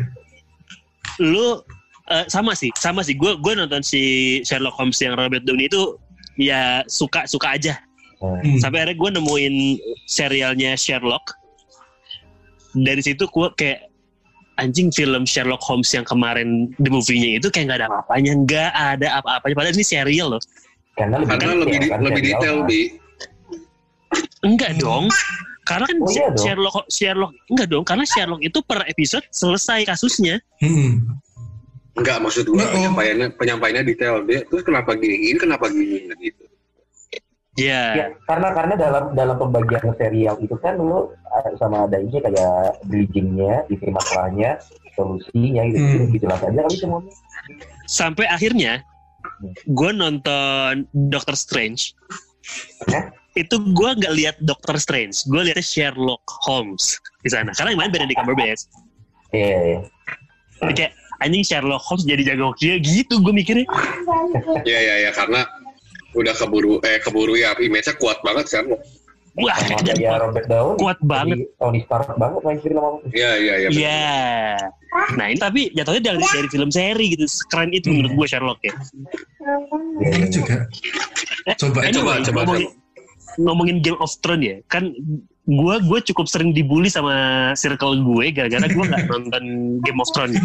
[1.24, 1.62] Lu
[2.08, 3.14] eh, sama sih, sama sih.
[3.14, 4.02] Gue gue nonton si
[4.42, 5.96] Sherlock Holmes yang Robert Downey itu
[6.36, 7.74] ya suka suka aja.
[8.18, 8.38] Hmm.
[8.42, 8.58] Hmm.
[8.58, 9.54] Sampai akhirnya gue nemuin
[10.04, 11.34] serialnya Sherlock.
[12.74, 13.88] Dari situ gue kayak
[14.58, 19.08] anjing film Sherlock Holmes yang kemarin the movie-nya itu kayak nggak ada apa-apanya, nggak ada
[19.22, 19.54] apa-apanya.
[19.54, 20.42] Padahal ini serial loh.
[20.98, 22.80] Karena lebih Karena lebih di- kan, lebih detail, bi.
[24.42, 25.06] Enggak dong.
[25.62, 26.40] Karena kan Oh, iya dong.
[26.42, 30.42] Sherlock Sherlock enggak dong, karena Sherlock itu per episode selesai kasusnya.
[30.58, 31.18] Hmm.
[31.98, 32.70] Enggak maksud gue oh.
[32.70, 34.22] penyampaiannya penyampaiannya detail.
[34.24, 35.34] Dia terus kenapa gini?
[35.34, 36.06] Ini kenapa gini?
[36.22, 36.44] Gitu.
[37.58, 37.84] Ya.
[37.98, 42.86] Ya, karena karena dalam dalam pembagian serial itu kan lu eh, sama ada ini kayak
[42.86, 44.62] bridgingnya, isi masalahnya,
[44.94, 46.06] solusinya gitu, Hmm.
[46.14, 47.12] gitu jelas aja kali semuanya.
[47.90, 48.86] Sampai akhirnya
[49.66, 51.98] gue nonton Doctor Strange.
[52.88, 53.10] Hah?
[53.38, 57.54] itu gue nggak lihat Doctor Strange, gue lihatnya Sherlock Holmes di sana.
[57.54, 58.62] Karena yang main Benedict Cumberbatch.
[59.30, 59.80] Iya, iya.
[60.58, 63.66] Jadi kayak anjing Sherlock Holmes jadi jago dia gitu gue mikirnya.
[64.62, 65.46] Iya iya ya karena
[66.16, 68.64] udah keburu eh keburu ya image-nya kuat banget kan.
[69.38, 70.78] Wah, kayak Robert Downey.
[70.82, 71.38] kuat banget.
[71.62, 72.98] Tony Stark banget main film apa.
[73.14, 73.68] Iya iya iya.
[73.70, 74.10] Iya.
[75.14, 77.22] Nah ini tapi jatuhnya dari, dari film seri gitu.
[77.46, 78.74] Keren itu menurut gue Sherlock ya.
[80.02, 80.26] Iya, iya.
[80.26, 80.56] juga.
[81.54, 81.78] Coba.
[81.86, 82.70] Eh, coba, coba, ngomongin,
[83.38, 84.56] ngomongin Game of Thrones ya.
[84.66, 84.90] Kan
[85.48, 87.16] gue gue cukup sering dibully sama
[87.56, 89.44] circle gue gara-gara gue nggak nonton
[89.80, 90.36] Game of Thrones.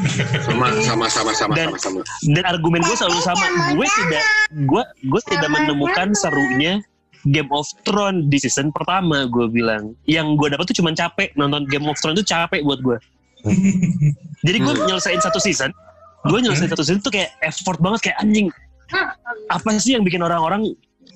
[0.48, 2.00] Sama sama sama sama Dan- sama sama.
[2.24, 3.44] Dan argumen gue selalu sama.
[3.76, 4.24] Gue tidak
[4.64, 6.80] gue gue tidak menemukan serunya
[7.28, 9.92] Game of Thrones di season pertama gue bilang.
[10.08, 12.98] Yang gue dapat tuh cuma capek nonton Game of Thrones tuh capek buat gue.
[14.48, 14.88] Jadi gue Hmm.
[14.88, 15.72] nyelesain satu season,
[16.24, 18.48] gue nyelesain satu season tuh kayak effort banget kayak anjing.
[19.48, 20.72] Apa sih yang bikin orang-orang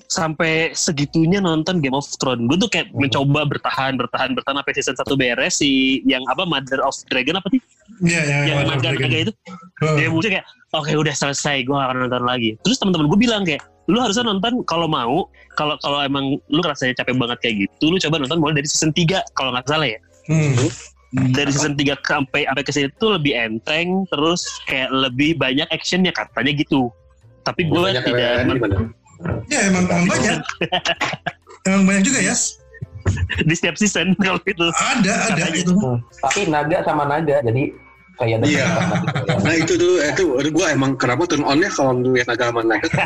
[0.08, 2.48] sampai segitunya nonton Game of Thrones?
[2.48, 6.80] Gue tuh kayak mencoba bertahan, bertahan, bertahan sampai season satu beres si yang apa Mother
[6.80, 7.60] of Dragon apa sih?
[8.04, 9.24] Iya, iya, yang iya, naga-naga iya.
[9.28, 9.32] itu.
[9.84, 9.96] Oh.
[10.00, 12.50] Dia muncul kayak oke udah selesai, gue gak akan nonton lagi.
[12.64, 17.04] Terus teman-teman gue bilang kayak lu harusnya nonton kalau mau kalau kalau emang lu rasanya
[17.04, 20.00] capek banget kayak gitu, lu coba nonton mulai dari season 3 kalau nggak salah ya
[20.28, 20.68] Hmm.
[21.32, 25.64] dari season 3 ke sampai sampai ke sini tuh lebih enteng terus kayak lebih banyak
[25.72, 26.92] actionnya katanya gitu
[27.48, 28.44] tapi gue tidak?
[29.50, 30.38] Ya emang, emang banyak.
[31.66, 32.34] emang banyak juga ya.
[33.40, 35.58] di setiap season kalau itu Ada, ada Katanya.
[35.64, 35.72] itu.
[35.72, 35.98] Hmm.
[36.20, 37.72] Tapi naga sama naga, jadi
[38.18, 38.66] kayak ada Iya.
[39.46, 42.88] Nah itu tuh itu gue emang kenapa turn on-nya kalau lihat naga sama naga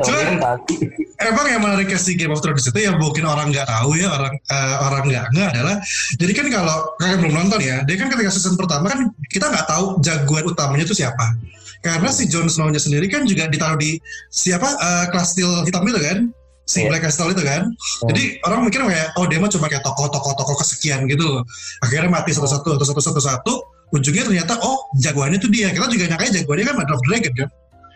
[0.00, 0.74] orientasi.
[1.20, 4.34] Emang yang menarik si Game of Thrones itu yang mungkin orang nggak tahu ya orang
[4.36, 5.76] eh, orang nggak nggak adalah
[6.20, 9.66] jadi kan kalau kalian belum nonton ya dia kan ketika season pertama kan kita nggak
[9.68, 11.36] tahu jagoan utamanya itu siapa.
[11.84, 14.00] Karena si Jon Snow-nya sendiri kan juga ditaruh di
[14.32, 16.18] siapa eh, Castle hitam itu kan?
[16.64, 16.88] Si Iya.
[16.88, 17.68] Black Castle itu kan?
[18.08, 21.20] Jadi orang mikir kayak oh dia mah cuma kayak tokoh-tokoh-tokoh kesekian gitu.
[21.20, 21.44] Loh
[21.84, 23.54] akhirnya mati satu-satu atau satu-satu-satu
[23.94, 27.48] ujungnya ternyata oh jagoannya itu dia kita juga nyangkanya jagoannya kan Mother of Dragon kan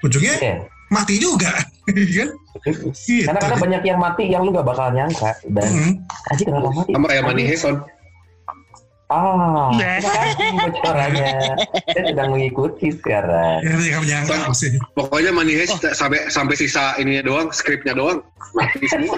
[0.06, 0.54] ujungnya Iya.
[0.94, 1.50] mati juga
[1.88, 1.94] kan
[2.64, 3.26] gitu.
[3.26, 5.92] Karena banyak yang mati yang lu gak bakal nyangka dan Hmm.
[6.32, 6.90] aja kenapa mati?
[6.94, 7.76] sama Heist kan.
[9.09, 11.33] Ah, kasih bocorannya.
[11.88, 13.64] Saya sedang mengikuti sekarang.
[13.64, 14.77] Ya, nggak menyangka sih.
[14.92, 18.21] Pokoknya Money Heist sampai sampai sisa ininya doang, skripnya doang
[18.53, 19.16] mati semua.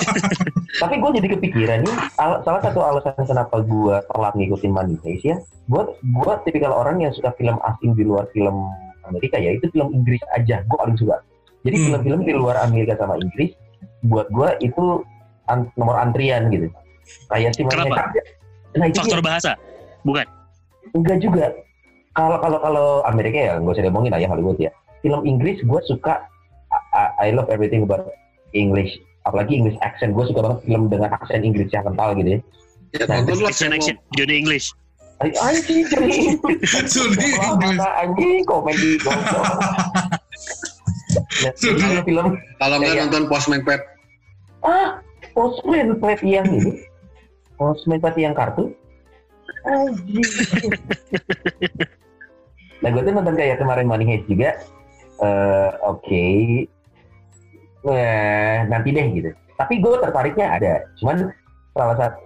[0.80, 5.24] Tapi gue jadi kepikiran nih, al- salah satu alasan kenapa gue telat ngikutin Money Heist
[5.28, 5.36] ya,
[5.68, 8.64] gue gue tipikal orang yang suka film asing di luar film
[9.04, 11.20] Amerika ya, itu film Inggris aja, gue paling suka.
[11.62, 11.84] Jadi Hmm.
[11.86, 13.52] film-film di luar Amerika sama Inggris,
[14.02, 15.04] buat gue itu
[15.46, 16.72] an- nomor antrian gitu.
[17.28, 18.08] Kayak si Money Kenapa?
[18.08, 18.40] Heist.
[18.72, 19.26] Nah itu faktor dia.
[19.26, 19.52] bahasa
[20.02, 20.26] bukan
[20.92, 21.46] enggak juga.
[22.12, 24.68] Kalau kalau kalau Amerika ya nggak usah diomongin lah ya Hollywood ya.
[25.00, 26.28] Film Inggris gue suka
[26.92, 28.12] I, I love everything about
[28.52, 28.92] English.
[29.24, 30.12] Apalagi English accent.
[30.12, 32.40] Gue suka banget film dengan aksen Inggris yang kental gitu ya.
[32.92, 34.72] Ya tonton lah action action Johnny English
[35.22, 36.58] Anjing, Johnny English.
[36.90, 37.78] Johnny English.
[37.78, 39.46] anjing komedi goblok.
[41.12, 41.52] Nah,
[42.02, 43.02] film Kalau nggak Iya.
[43.04, 43.80] nonton Postman Pet,
[44.64, 44.96] ah
[45.36, 46.80] Postman Pet yang ini.
[47.62, 48.74] Postman Pet yang kartu.
[52.82, 54.58] Nah gue tuh nonton kayak kemarin Money Heist juga.
[55.22, 56.26] Eh Oke.
[57.82, 59.30] Nah, nanti deh gitu.
[59.54, 60.74] Tapi gue tertariknya ada.
[60.98, 61.30] Cuman
[61.74, 62.18] salah satu,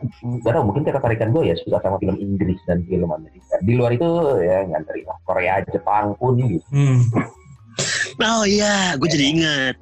[0.43, 3.61] gak tau mungkin ketertarikan gue ya suka sama film Inggris dan film Amerika.
[3.61, 4.09] Di luar itu
[4.41, 5.17] ya ngantri lah.
[5.25, 6.65] Korea, Jepang pun gitu.
[6.73, 7.05] Hmm.
[8.25, 9.77] oh iya gue jadi ingat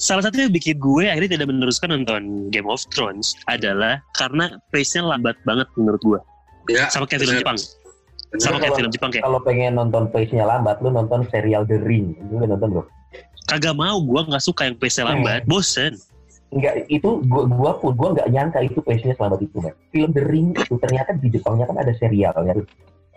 [0.00, 5.04] salah satu yang bikin gue akhirnya tidak meneruskan nonton Game of Thrones adalah karena pace-nya
[5.04, 6.20] lambat banget menurut gue
[6.72, 6.88] ya.
[6.88, 7.36] sama kayak film.
[7.36, 8.40] Jepang Bener.
[8.40, 11.76] sama kayak Kalau- film Jepang kayak Kalau pengen nonton pace-nya lambat, lu nonton serial The
[11.78, 12.16] Ring.
[12.26, 12.84] Lu udah nonton bro?
[13.44, 15.98] kagak mau gue nggak suka yang pace-nya lambat bosen
[16.50, 19.70] Enggak, itu gua, gua pun gua nggak nyangka itu pace-nya selambat itu, man.
[19.92, 22.58] Film The Ring itu ternyata di Jepangnya kan ada serialnya.
[22.58, 22.66] tuh.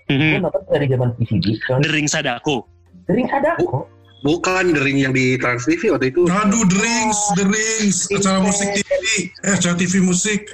[0.06, 0.38] Gua Mhm.
[0.44, 2.56] nonton dari zaman VCD, soalnya The Ring Sadako
[3.04, 3.90] The Ring ada kok.
[4.24, 6.24] Bukan The Ring yang di Trans TV waktu itu.
[6.32, 10.48] Aduh, The Rings, The Rings, acara musik TV, eh acara TV musik.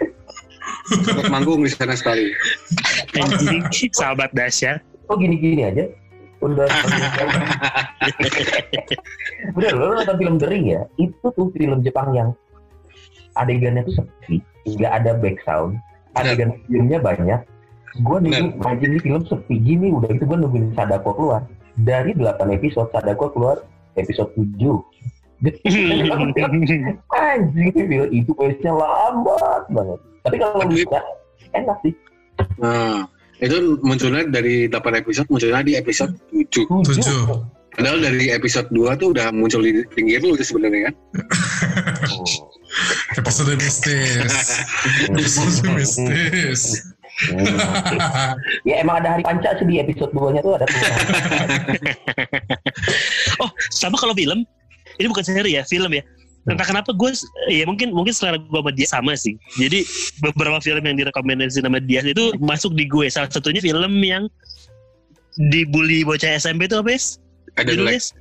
[0.90, 2.34] Sempat manggung di sana sekali.
[3.14, 3.62] anjing
[3.94, 5.86] sahabat dahsyat Kok gini-gini aja?
[6.42, 6.66] Udah.
[9.54, 10.82] Udah, lu nonton film The Ring ya?
[10.98, 12.34] Itu tuh film Jepang yang
[13.38, 15.78] adegannya tuh sepi, nggak ada back sound,
[16.18, 17.42] adegan filmnya banyak.
[18.02, 21.42] Gue nunggu, anjing ini film sepi gini, udah itu gue nungguin Sadako keluar.
[21.80, 23.58] Dari 8 episode, Sadako keluar
[23.96, 24.60] episode 7.
[27.15, 27.72] Anjing
[28.12, 30.00] itu pace-nya lambat banget.
[30.28, 31.00] Tapi kalau bisa,
[31.56, 31.96] enak sih.
[32.60, 33.08] Nah,
[33.39, 36.68] itu munculnya dari 8 episode, munculnya di episode 7.
[36.68, 36.84] Tujuh.
[36.84, 37.24] Tujuh.
[37.80, 40.96] Padahal dari episode 2 tuh udah muncul di pinggir lu sebenarnya kan.
[43.18, 44.62] Episode mistis.
[45.10, 46.88] Episode mistis.
[47.20, 48.32] Hmm.
[48.64, 50.80] ya emang ada hari panca sih di episode 2 nya tuh ada tuh.
[53.40, 54.44] Oh, sama kalau film,
[55.00, 56.04] ini bukan seri ya, film ya.
[56.48, 57.12] Entah kenapa gue,
[57.52, 59.36] ya mungkin mungkin selera gue sama dia sama sih.
[59.60, 59.84] Jadi
[60.24, 63.08] beberapa film yang direkomendasi nama dia itu masuk di gue.
[63.08, 64.28] Salah satunya film yang
[65.52, 67.00] dibully bocah SMP itu apa ya?
[67.60, 68.12] Ada Lake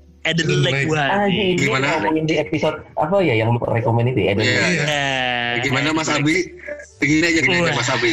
[0.47, 0.87] Lake.
[0.91, 1.25] Wah.
[1.25, 1.99] Ah, ini Gimana?
[1.99, 4.31] ngomongin di episode apa ya yang lu rekomend itu ya?
[4.35, 4.85] Ada Iya.
[4.85, 6.53] Eh, Gimana Mas Abi?
[7.01, 7.73] Gini aja gini aja.
[7.75, 8.13] Mas Abi.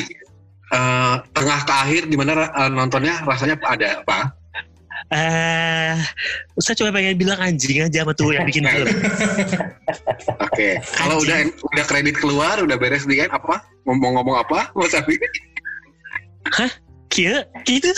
[0.73, 4.33] Eh, tengah ke akhir gimana eh, nontonnya rasanya ada apa?
[5.13, 5.93] Eh,
[6.57, 8.89] saya coba pengen bilang anjing aja sama tuh yang bikin film.
[10.41, 10.81] Oke.
[10.97, 11.53] Kalau Anjing.
[11.53, 13.61] udah udah kredit keluar, udah beres di end apa?
[13.85, 15.21] Ngomong-ngomong apa Mas Abi?
[17.13, 17.93] Kia, gitu.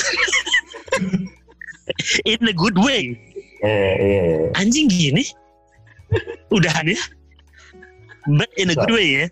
[2.27, 3.15] In a good way.
[3.63, 4.51] Eh.
[4.59, 5.23] Anjing gini.
[6.51, 6.99] Udahan ya.
[8.27, 9.25] But in a good way ya.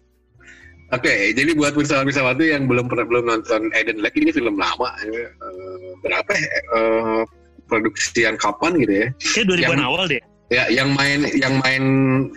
[0.95, 5.27] Oke, jadi buat pesawat-pesawat yang belum pernah belum nonton Eden Lake ini film lama, ya.
[5.27, 6.47] Eh, berapa ya?
[6.71, 7.21] Eh,
[7.65, 9.07] produksian kapan gitu ya?
[9.33, 10.21] Kayak 2000-an Yang- awal deh.
[10.53, 11.83] Ya, yang main yang main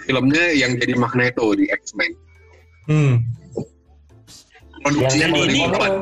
[0.02, 2.16] filmnya yang jadi Magneto di X-Men.
[2.88, 3.20] Hmm.
[4.80, 5.92] Produksinya Yang ini- 2008.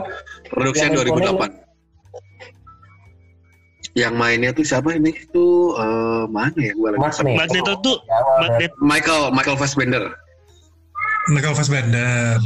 [0.46, 1.50] Produksinya yang 2008.
[3.96, 5.10] Yang mainnya tuh siapa ini?
[5.10, 6.72] Itu eh, mana ya?
[6.78, 7.36] Gua lagi Magneto.
[7.42, 7.96] Magneto tuh
[8.78, 10.04] Michael Michael Fassbender.
[11.28, 12.38] Michael Fassbender.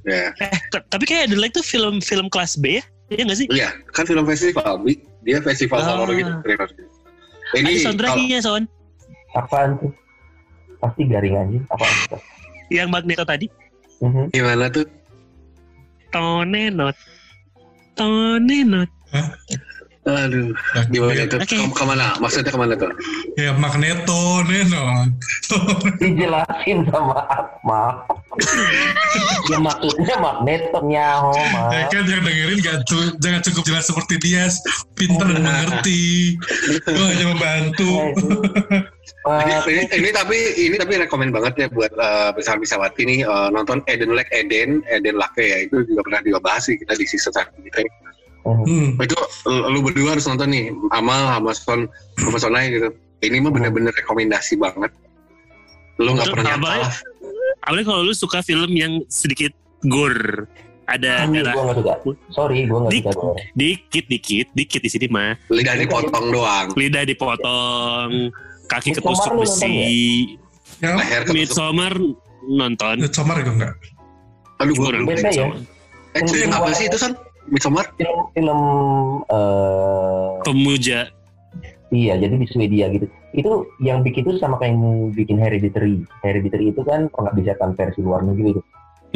[0.00, 0.56] Ya, eh
[0.88, 2.84] tapi kayak The Lake tuh film-film kelas B ya?
[3.10, 3.48] Iya nggak sih?
[3.50, 4.86] iya kan film festival,
[5.20, 5.98] dia festival Ah.
[5.98, 6.30] horor gitu.
[6.30, 8.62] Ini Ada kalau- soundtracknya Son.
[9.32, 9.92] apaan tuh?
[10.78, 11.64] Pasti garing anjing.
[11.68, 12.20] Apaan tuh?
[12.70, 13.46] Yang Magneto tadi.
[13.98, 14.30] Mhm.
[14.30, 14.86] gimana tuh?
[16.08, 16.96] Tonenot.
[17.92, 18.90] Tonenot.
[20.00, 20.56] Aduh,
[20.88, 21.44] gimana tuh?
[21.44, 21.60] Oke.
[21.60, 22.16] Ke- ke mana?
[22.16, 22.88] Maksudnya ke mana tuh?
[23.36, 25.12] Ya Magneto, Nenon.
[26.00, 28.08] Dijelasin sama Akmal.
[29.52, 31.84] ya maksudnya Magneto nyaho, Ya mah.
[31.92, 34.48] kan yang dengerin gak cu- jangan cukup jelas seperti dia,
[34.96, 36.32] pintar dan mengerti.
[36.80, 37.92] Gue hanya membantu.
[39.20, 43.20] Ini, Eh, ini, ini tapi ini tapi rekomend banget ya buat uh, besar bisawati nih
[43.20, 47.04] eh, nonton Eden Lake Eden Eden Lake ya itu juga pernah dibahas sih kita di
[47.04, 47.84] season satu kita.
[48.44, 48.64] Mhm.
[48.64, 48.88] Hmm.
[49.00, 49.16] Itu
[49.48, 51.80] lu lu berdua harus nonton nih Amal sama Son
[52.18, 52.88] sama Sonai gitu.
[53.20, 54.88] Ini mah bener-bener rekomendasi banget.
[56.00, 56.70] Lu nggak Itu pernah apa?
[56.88, 56.92] lah.
[57.60, 59.52] Apalagi kalau lu suka film yang sedikit
[59.84, 60.48] gore.
[60.90, 61.94] Ada darah gua suka.
[62.34, 63.04] Sorry, gue nggak Dik.
[63.14, 63.30] suka.
[63.54, 65.38] dikit dikit dikit di sini mah.
[65.46, 66.66] lidah dipotong doang.
[66.74, 68.10] Lidah dipotong,
[68.66, 69.74] kaki Midsommar ketusuk besi.
[70.82, 71.30] Ketusuk.
[71.30, 71.94] Midsommar
[72.42, 72.96] nonton.
[73.06, 73.74] Midsommar itu enggak?
[74.58, 74.74] Aduh,
[75.06, 75.46] Beda ya?
[75.46, 75.58] Midsommar.
[76.18, 77.12] Eh, apa sih itu Son?
[77.48, 77.88] Midsommar?
[77.96, 78.60] Film film
[79.30, 81.08] eh Pemuja.
[81.90, 83.06] iya, jadi di Swedia gitu.
[83.34, 86.04] Itu yang bikin itu sama kayak yang bikin Hereditary.
[86.22, 88.62] Hereditary itu kan pengabdikan versi luar negeri gitu.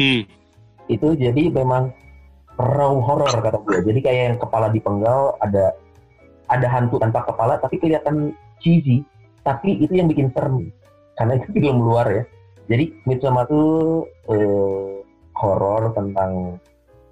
[0.01, 0.21] Hmm.
[0.91, 1.93] Itu jadi memang
[2.59, 3.79] raw horror kata gue.
[3.87, 5.75] Jadi kayak yang kepala dipenggal ada
[6.51, 9.03] ada hantu tanpa kepala tapi kelihatan cheesy.
[9.45, 10.73] Tapi itu yang bikin serem
[11.15, 12.23] karena itu film luar ya.
[12.65, 13.63] Jadi Midsommar itu
[14.33, 14.93] eh,
[15.37, 16.57] horor tentang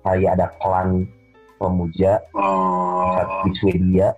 [0.04, 1.08] kayak ada klan
[1.58, 3.16] pemuja Oh.
[3.48, 4.12] di Swedia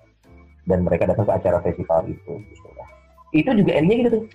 [0.66, 2.88] dan mereka datang ke acara festival itu gitu lah.
[3.32, 4.26] Itu juga endingnya gitu tuh.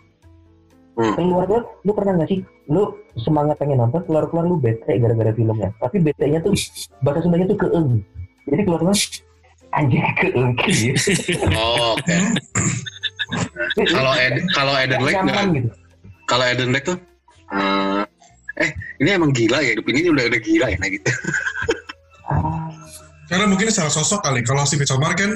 [1.00, 1.14] Hmm.
[1.16, 2.40] Keluar keluar, lu pernah nggak sih?
[2.68, 5.70] Lu semangat pengen nonton, keluar keluar lu bete gara-gara filmnya.
[5.80, 6.52] Tapi bete-nya tuh
[7.00, 8.04] bahasa Sundanya tuh keeng.
[8.50, 8.98] Jadi keluar keluar
[9.70, 11.34] anjing keeng gitu.
[11.56, 12.14] Oh, oke.
[13.86, 15.22] Kalau Ed, kalau Eden Lake
[15.54, 15.70] gitu.
[16.26, 16.98] kalau Eden Lake tuh
[17.54, 18.02] eh,
[18.60, 18.70] eh
[19.00, 21.08] ini emang gila ya hidup ini udah udah gila ya nah gitu.
[23.30, 24.42] Karena mungkin secara sosok kali.
[24.42, 25.30] Kalau si Midsommar kan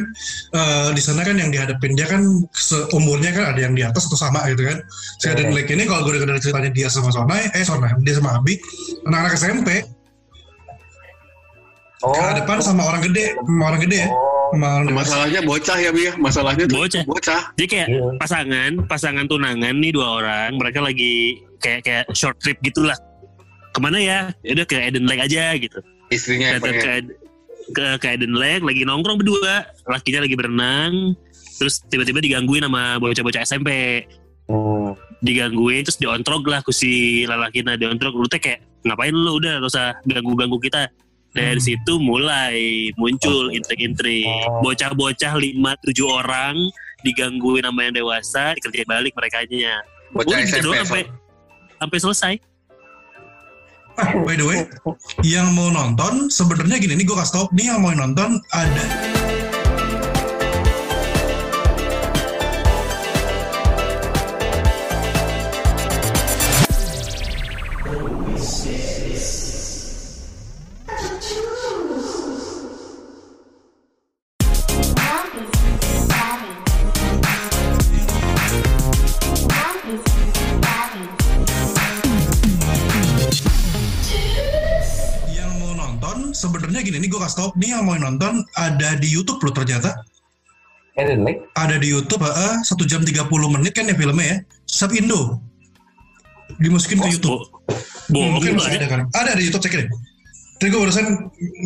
[0.51, 4.19] eh, di sana kan yang dihadapin dia kan seumurnya kan ada yang di atas atau
[4.19, 4.83] sama gitu kan.
[5.23, 5.39] Si Iya.
[5.39, 8.59] Eden Lake ini kalau gue dengar ceritanya dia sama Sonai, eh Sonai, dia sama Abi,
[9.07, 9.69] anak-anak SMP,
[12.03, 14.09] oh, kehadapan sama orang gede, sama orang gede ya.
[14.11, 15.07] oh, Sama orang dewasa.
[15.15, 16.13] Masalahnya bocah ya Bi ya.
[16.19, 17.03] Masalahnya tuh Bocah.
[17.07, 17.43] bocah.
[17.55, 18.03] Jadi kayak iya.
[18.19, 22.99] pasangan, pasangan tunangan nih dua orang, mereka lagi kayak kayak short trip gitulah.
[23.75, 24.31] Ke mana ya?
[24.41, 25.79] Ya Udah ke Eden Lake aja gitu.
[26.09, 26.91] Istrinya yang Datang ke,
[27.75, 31.19] ke ke Eden Lake, lagi nongkrong berdua, lakinya lagi berenang,
[31.59, 33.71] terus tiba-tiba digangguin sama bocah-bocah SMP.
[34.45, 34.93] Hmm,
[35.25, 39.73] digangguin terus diontrog lah ku si lalakina diontrog lu teh kayak ngapain lu udah gak
[39.73, 40.93] usah ganggu-ganggu kita
[41.33, 41.65] dari Hmm.
[41.65, 44.61] situ mulai muncul intrik-intrik Oh.
[44.61, 46.61] bocah-bocah lima tujuh orang
[47.01, 49.81] digangguin sama yang dewasa dikerjain balik mereka nya
[50.13, 50.67] Bocah Udah gitu SMP.
[50.69, 51.03] doang sampai
[51.81, 52.33] sampai selesai
[53.97, 54.67] by the way,
[55.23, 58.85] yang mau nonton sebenarnya gini nih gue kasih tau nih yang mau nonton ada
[87.51, 89.91] gini nih yang mau nonton ada di YouTube loh ternyata
[91.55, 95.43] ada di YouTube eh, satu jam 30 menit kan ya filmnya ya sub Indo
[96.57, 97.51] dimasukin ke YouTube
[98.05, 98.79] Bo Hmm, bohong mungkin lu masih ada.
[98.79, 99.89] ada kan ada di YouTube cek deh
[100.55, 101.07] Terus gue barusan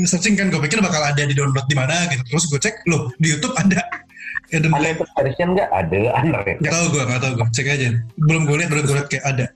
[0.05, 3.11] searching kan gue pikir bakal ada di download di mana gitu terus gue cek loh
[3.17, 3.83] di YouTube ada
[4.55, 5.69] Eden Ada yang version nggak?
[5.69, 6.41] Ada, ada.
[6.57, 7.47] Gak tau gue, gak tau gue.
[7.53, 8.01] Cek aja.
[8.17, 9.47] Belum gue lihat, belum gue lihat kayak ada.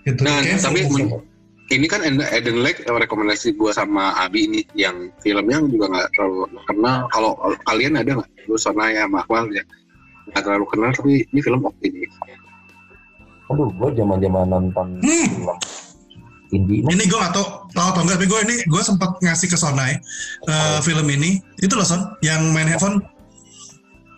[0.00, 0.20] Gitu.
[0.24, 1.27] Nah, Kayak tapi full- men-
[1.68, 6.48] ini kan Eden- Lake eh, rekomendasi gua sama Abi ini yang filmnya juga nggak terlalu
[6.64, 6.98] kenal.
[7.12, 8.30] Kalau kalian ada nggak?
[8.48, 9.64] Lu Sonaya sama Akmal ya
[10.28, 12.12] nggak terlalu kenal tapi ini film optimis.
[13.48, 15.28] Aduh, gue zaman-zaman nonton Hmm.
[15.32, 15.56] film
[16.52, 16.80] indie.
[16.84, 19.96] ini gue gak tau, tau atau enggak, tapi gue ini gue sempat ngasih ke Sonai
[20.44, 21.40] eh, film ini.
[21.56, 23.00] Itu loh Son, yang main handphone.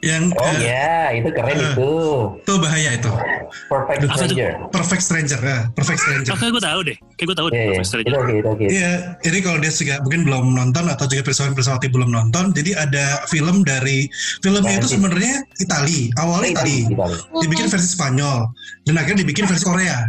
[0.00, 1.76] Yang Oh eh, iya, itu keren eh.
[1.76, 1.92] itu.
[2.40, 3.12] itu bahaya itu.
[3.68, 4.08] Perfect tuh?
[4.16, 4.50] Stranger.
[4.72, 6.32] Perfect Stranger, eh, Perfect Stranger.
[6.32, 6.96] Oh, kayak gue tahu deh.
[7.20, 7.56] Kayak gue tahu deh.
[7.56, 7.70] Iya, iya.
[7.76, 8.16] Perfect Itu Stranger.
[8.16, 8.64] oke, itu oke.
[8.64, 8.92] Iya,
[9.28, 13.04] ini kalau dia juga mungkin belum nonton atau juga persoalan persawati belum nonton, jadi ada
[13.28, 14.08] film dari
[14.40, 14.94] filmnya itu Nanti.
[14.96, 17.16] sebenarnya Itali, awalnya Itali, Itali.
[17.44, 18.48] dibikin versi Spanyol,
[18.88, 20.08] dan akhirnya dibikin versi Korea.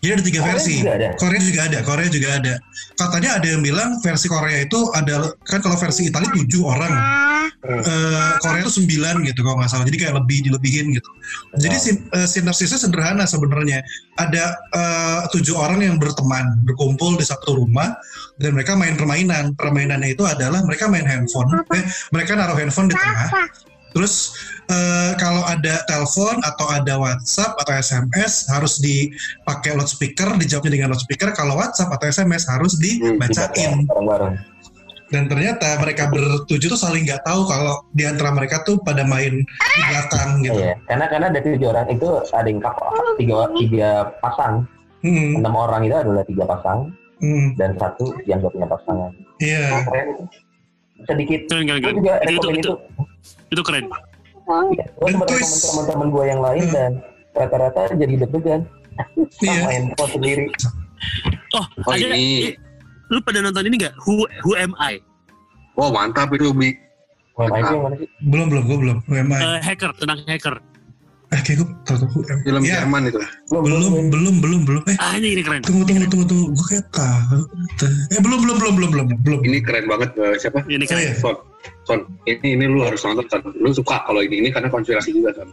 [0.00, 0.74] Jadi ada tiga Korea versi.
[0.80, 1.08] juga ada?
[1.20, 2.54] Korea juga ada, Korea juga ada.
[2.96, 6.92] Katanya ada yang bilang versi Korea itu ada kan kalau versi Itali tujuh orang,
[7.60, 7.82] Hmm.
[7.82, 9.84] Eh, Korea itu sembilan gitu kalau nggak salah.
[9.84, 11.10] Jadi kayak lebih dilebihin gitu.
[11.60, 11.84] Jadi Wow.
[11.84, 13.84] sin- eh, sinopsisnya sederhana sebenarnya.
[14.16, 14.56] Ada
[15.32, 17.92] tujuh orang yang berteman, berkumpul di satu rumah
[18.40, 19.52] dan mereka main permainan.
[19.56, 21.48] Permainannya itu adalah mereka main handphone.
[21.76, 21.84] Eh,
[22.14, 23.28] mereka naruh handphone di tengah.
[23.90, 24.32] Terus
[24.70, 31.34] eh, kalau ada telepon atau ada WhatsApp atau SMS harus dipakai loudspeaker, dijawabnya dengan loudspeaker.
[31.34, 33.82] Kalau WhatsApp atau SMS harus dibacain.
[33.90, 34.38] Bareng-bareng.
[35.10, 39.42] Dan ternyata mereka bertujuh tuh saling nggak tahu kalau di antara mereka tuh pada main
[39.42, 40.54] di belakang gitu.
[40.56, 42.78] Iya, karena karena dari tujuh orang itu ada yang kap-
[43.16, 44.54] tiga tiga pasang,
[45.00, 49.10] Hmm, enam orang itu adalah tiga pasang hmm, dan satu yang gak punya pasangan.
[49.38, 49.64] iya.
[49.72, 50.24] Oh, keren itu.
[51.02, 51.40] Sedikit.
[51.48, 51.94] Keren, keren, keren.
[51.96, 52.74] juga Itu, itu, rekomen itu, itu.
[53.50, 53.84] itu keren.
[54.70, 56.74] Iya, gue sempat teman-teman gue yang lain Hmm.
[56.74, 56.90] dan
[57.32, 58.60] rata-rata jadi deg-degan.
[59.40, 59.62] Iya.
[59.64, 60.46] Handphone sendiri.
[61.50, 62.06] Oh, Oh, ada.
[62.06, 62.54] ini.
[63.10, 63.94] Lu pada nonton ini nggak?
[64.00, 65.02] Who, Who Am I?
[65.74, 66.70] Wah mantap itu Bi.
[67.34, 68.08] Web itu yang mana sih?
[68.22, 68.96] Belum belum gue belum.
[69.06, 69.38] UMI.
[69.38, 70.54] Eh, hacker, tentang hacker.
[71.30, 72.20] Eh kayak gue tahu tahu.
[72.44, 73.16] Film Ya, Jerman itu.
[73.48, 74.82] Belum, belum belum belum belum.
[74.84, 75.62] Eh Ah, ini, ini keren.
[75.62, 76.46] tunggu tunggu tunggu tunggu.
[76.52, 77.40] Gue kayak tahu.
[78.12, 79.40] Eh belum belum belum belum belum belum.
[79.40, 80.58] Ini keren banget eh, siapa?
[80.66, 81.00] Ini Oh, keren.
[81.00, 81.12] iya.
[81.16, 81.36] Son.
[81.86, 82.00] Son.
[82.26, 83.40] Ini ini lu harus nonton Son.
[83.56, 85.48] Lu suka kalau ini ini karena konspirasi juga Son.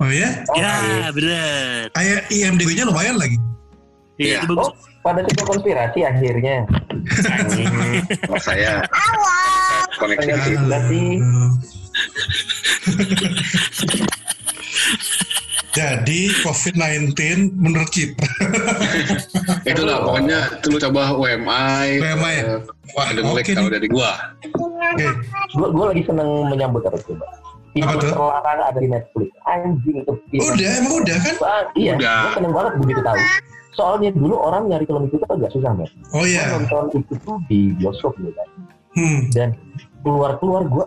[0.00, 0.28] Oh ya?
[0.50, 1.08] Oh, Ya, iya.
[1.12, 1.92] bener.
[1.92, 3.36] Kayak IMDb-nya lumayan lagi.
[4.16, 4.36] Iya, Iya.
[4.40, 4.66] itu bagus.
[4.66, 6.68] Oh, pada suka konspirasi akhirnya.
[8.20, 8.84] Kalau saya
[9.96, 10.28] koneksi.
[10.60, 11.20] Berarti-
[15.70, 17.14] Jadi COVID-19
[17.54, 18.26] menurut kita
[19.62, 22.02] Itulah pokoknya lu coba UMI.
[22.02, 22.34] UMI.
[22.42, 22.58] eh,
[22.90, 24.34] Wah, oke Lake kalau dari gua.
[24.50, 25.06] Oke.
[25.54, 27.22] Gue gue lagi seneng menyambut apa coba.
[27.70, 28.10] Film Apa tuh?
[28.10, 29.30] terlarang ada di Netflix.
[29.46, 30.12] Anjing itu.
[30.42, 31.34] Udah, emang udah kan?
[31.78, 32.18] Iya, Udah.
[32.18, 33.18] gue seneng banget begitu tahu.
[33.74, 35.90] Soalnya dulu orang nyari film itu tuh agak susah, men.
[36.10, 36.50] Oh iya.
[36.50, 38.48] nonton itu tuh di bioskop gitu kan.
[38.98, 39.20] Hmm.
[39.30, 39.48] Dan
[40.02, 40.84] keluar-keluar gue,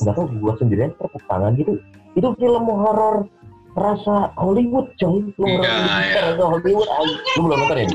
[0.00, 1.76] nggak tahu gue sendirian tepuk tangan gitu.
[2.16, 3.28] Itu film horor
[3.74, 5.20] rasa Hollywood, coy.
[5.34, 6.32] Lu horor iya.
[6.32, 6.88] rasa Hollywood.
[7.36, 7.86] Lu belum nonton ya?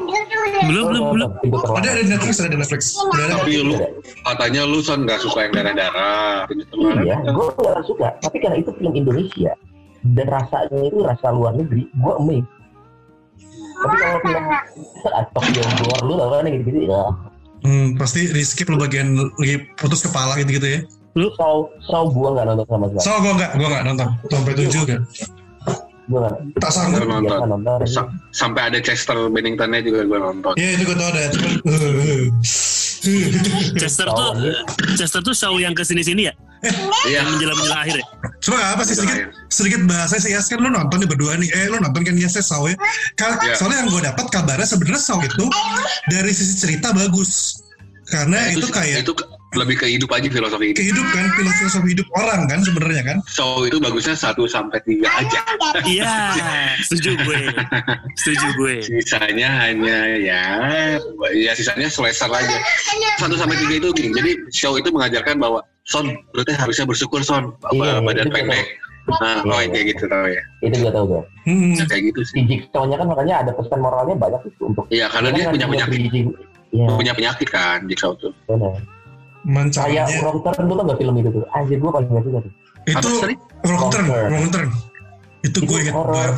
[0.68, 1.32] Belum, belum, belum.
[1.80, 2.82] Ada ada di Netflix, ada di Netflix.
[3.00, 3.76] Tapi lu
[4.28, 6.46] katanya lu Son nggak suka yang darah-darah.
[7.02, 8.08] Iya, gue gak suka.
[8.22, 9.56] Tapi karena itu film Indonesia
[10.04, 12.59] dan rasanya itu rasa luar negeri, gue amazed.
[13.80, 14.46] Tapi kalau film
[15.08, 17.04] atau yang luar lu tau kan gitu-gitu ya.
[17.60, 20.80] Hmm, pasti di skip lo bagian lagi putus kepala gitu-gitu ya.
[21.36, 23.04] So, so gue gak nonton sama sekali.
[23.04, 25.00] So gue nggak, gue nggak nonton sampai tujuh kan.
[26.08, 27.04] Gue gak Tak sanggup.
[27.04, 27.40] Nonton.
[27.50, 27.78] nonton.
[27.88, 30.54] Sa- sampai ada Chester Benningtonnya juga gue nonton.
[30.56, 31.22] Iya itu gue tau ada.
[31.36, 31.52] Cuman,
[33.80, 34.32] Chester tuh,
[35.00, 36.34] Chester tuh show yang ke sini-sini ya?
[36.60, 37.24] Iya.
[37.24, 38.06] Yang menjelang-menjelang akhir ya?
[38.44, 41.50] Cuma apa sih sedikit sedikit bahasa sih ya kan lu nonton nih berdua nih.
[41.56, 42.76] Eh lu nonton kan ya saya Saw ya.
[42.76, 43.56] Iya.
[43.56, 45.46] Soalnya yang gue dapat kabarnya sebenarnya Saw itu
[46.12, 47.64] dari sisi cerita bagus.
[48.10, 49.14] Karena itu, kayak itu
[49.58, 50.78] lebih ke hidup aja filosofi hidup.
[50.78, 53.18] kehidup kan filosofi hidup orang kan sebenarnya kan.
[53.26, 55.40] So itu bagusnya 1 sampai 3 aja.
[55.86, 56.14] Iya,
[56.86, 57.42] setuju gue.
[58.14, 58.74] Setuju gue.
[58.86, 60.44] Sisanya hanya ya
[61.34, 62.58] ya sisanya slasher aja.
[63.18, 64.14] 1 sampai 3 itu gini.
[64.14, 66.06] Jadi show itu mengajarkan bahwa Son,
[66.38, 68.66] lu teh harusnya bersyukur Son, apa Iya, badan itu pendek.
[69.10, 69.70] Nah, Iya, oh iya.
[69.74, 70.44] kayak gitu tau ya.
[70.62, 71.24] Itu gue tau gue.
[71.50, 71.74] Hmm.
[71.90, 72.36] Kayak gitu sih.
[72.38, 74.86] Si Jigsaw-nya kan makanya ada pesan moralnya banyak itu untuk.
[74.94, 76.00] Iya, karena dia kan punya ada penyakit.
[76.70, 78.30] Iya, punya penyakit kan Jigsaw tuh.
[78.46, 78.78] benar.
[79.40, 81.44] Kayak Mencarinya Wrong Turn lu tau gak film itu tuh?
[81.52, 82.54] Anjir gue paling gak suka tuh.
[82.88, 83.10] itu
[83.64, 84.70] wrong turn, Wrong turn.
[85.40, 86.36] Itu gue inget banget.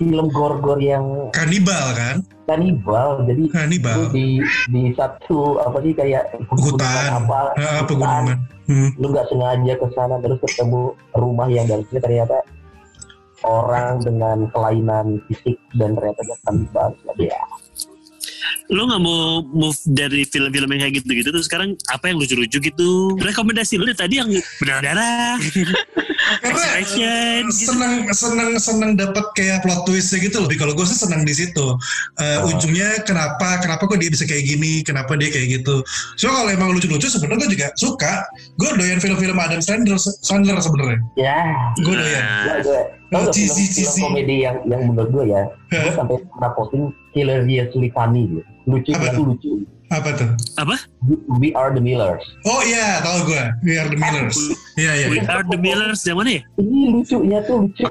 [0.00, 2.16] film gor-gor yang Kanibal kan?
[2.48, 4.10] kanibal jadi itu Kanibal.
[4.10, 7.22] di di satu apa sih kayak Hutan.
[7.22, 7.86] apa Ah, hutan.
[7.86, 8.38] pegunungan.
[8.66, 8.90] Hmm.
[8.96, 12.42] lu nggak sengaja ke sana terus ketemu rumah yang dalamnya ternyata
[13.42, 17.38] orang dengan kelainan fisik dan ternyata dia kanibal ya
[18.70, 22.90] Lo nggak mau move dari film-film yang kayak gitu-gitu tuh sekarang apa yang lucu-lucu gitu?
[23.18, 24.30] Rekomendasi lo dari tadi yang
[24.62, 25.36] berdarah-darah,
[26.40, 27.50] Karena gitu.
[27.50, 31.74] seneng seneng seneng dapat kayak plot twistnya gitu lebih kalau gue sih seneng di situ.
[32.20, 32.48] Oh.
[32.50, 35.82] ujungnya kenapa kenapa kok dia bisa kayak gini kenapa dia kayak gitu.
[36.16, 38.24] So kalau emang lucu-lucu sebenarnya gue juga suka.
[38.56, 41.00] Gue doyan film-film Adam Sandler Sandler sebenarnya.
[41.18, 41.40] Ya.
[41.80, 42.22] Gue doyan.
[42.22, 45.92] Nah, gue gue tau gak Cheesy, film, film komedi yang yang menurut gue ya gue
[45.94, 48.42] sampai pernah posting hilariously funny gitu.
[48.70, 49.06] Lucu Apa?
[49.10, 49.50] itu lucu.
[49.90, 50.30] Apa tuh?
[50.62, 50.78] Apa?
[51.42, 52.22] We Are the Millers.
[52.46, 53.42] Oh iya tahu gue.
[53.66, 54.38] We Are the Millers.
[54.78, 55.06] iya iya.
[55.10, 55.18] We.
[55.26, 56.42] Are the Millers yang mana ya?
[56.62, 57.82] ini lucunya tuh lucu.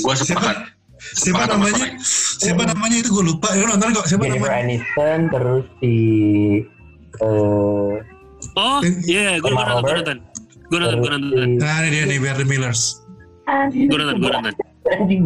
[0.00, 0.56] Gue sepakat.
[1.16, 1.96] siapa namanya?
[2.40, 3.08] Siapa namanya itu?
[3.12, 3.52] Gue lupa.
[3.52, 4.64] Ya nonton kok siapa Jennifer namanya?
[4.64, 5.94] Aniston terus si
[7.20, 7.94] eh
[8.56, 10.18] Oh, iya, gue nonton, gue nonton,
[10.72, 12.99] gue nonton, gue nonton, nah ini dia nih We Are the Millers
[13.70, 14.54] gue nonton, gue nonton.
[14.90, 15.22] anjing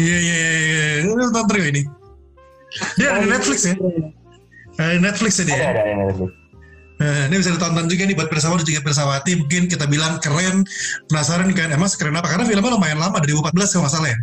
[0.00, 1.04] iya iya iya iya.
[1.04, 1.82] Lu nonton gak ini.
[2.96, 3.74] Dia ada di Netflix ya?
[4.80, 5.56] Ada di Netflix ya dia?
[5.60, 6.26] Ada ada ada
[7.02, 9.34] Nah, ini bisa ditonton juga nih buat Persawati juga Persawati.
[9.42, 10.62] Mungkin kita bilang keren.
[11.10, 11.74] Penasaran kan?
[11.74, 12.30] Emang keren apa?
[12.30, 14.18] Karena filmnya lumayan lama dari 2014 kalau nggak salah ya.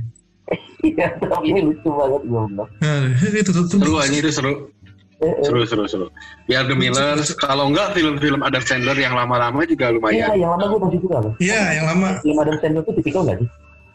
[0.79, 2.71] Iya, tapi ini lucu banget gue bilang.
[2.79, 3.83] nah, itu tuh, tuh.
[3.83, 4.71] Seru aja itu seru.
[5.19, 5.43] Eh, eh.
[5.43, 6.07] Seru, seru, seru.
[6.47, 10.27] Biar The Millers, kalau enggak film-film Adam Sandler yang lama-lama juga Iya, lumayan.
[10.39, 11.33] yang lama gue tahu juga loh.
[11.43, 13.47] Iya yang lama Film Adam Sandler itu tipikal nggak sih?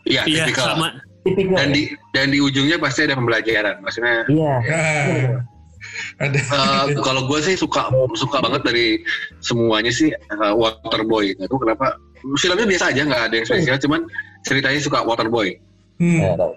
[0.04, 0.66] Iya, Iya, tipikal.
[0.76, 0.88] sama.
[1.24, 1.56] Tipikal.
[1.56, 1.74] Dan ya?
[1.74, 3.80] di dan di ujungnya pasti ada pembelajaran.
[3.80, 4.54] Maksudnya Iya.
[4.60, 4.80] Ya,
[6.20, 8.86] ada eh, kalau gue sih suka suka banget dari
[9.40, 11.32] semuanya sih eh, Waterboy.
[11.36, 11.96] Itu kenapa?
[12.36, 13.76] Filmnya biasa aja, nggak ada yang spesial.
[13.80, 14.00] Cuman
[14.44, 15.56] ceritanya suka Waterboy.
[16.00, 16.20] hmm.
[16.20, 16.52] Ya, tahu.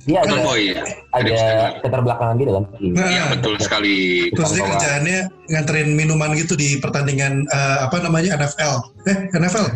[0.00, 0.82] Dia ada Waterboy ya.
[1.12, 1.34] ada
[1.80, 2.64] keterbelakangan gitu kan.
[2.90, 3.96] Nah, Iya betul sekali.
[4.32, 8.74] terus dia kerjaannya nganterin minuman gitu di pertandingan eh, apa namanya NFL
[9.04, 9.66] eh NFL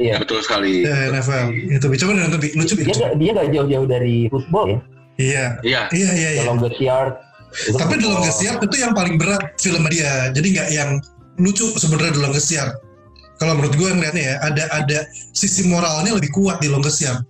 [0.00, 0.16] Iya.
[0.16, 0.80] Betul sekali.
[0.80, 4.78] ya NFL itu coba nonton lucu Dia lucu nggak dia nggak jauh-jauh dari football ya.
[5.18, 5.80] iya Iya.
[5.92, 7.14] iya iya iya Longest Yard.
[7.76, 8.08] tapi The.
[8.08, 10.90] Longest Yard itu yang paling berat film dia jadi nggak yang
[11.36, 12.74] lucu sebenarnya The Longest Yard
[13.36, 14.98] kalau menurut gue ngeliatnya ya ada ada
[15.30, 17.20] sisi moralnya lebih kuat di Longest Yard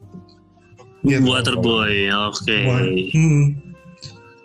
[1.01, 1.25] Gitu.
[1.25, 2.59] Waterboy, oke.
[3.11, 3.45] Hmm.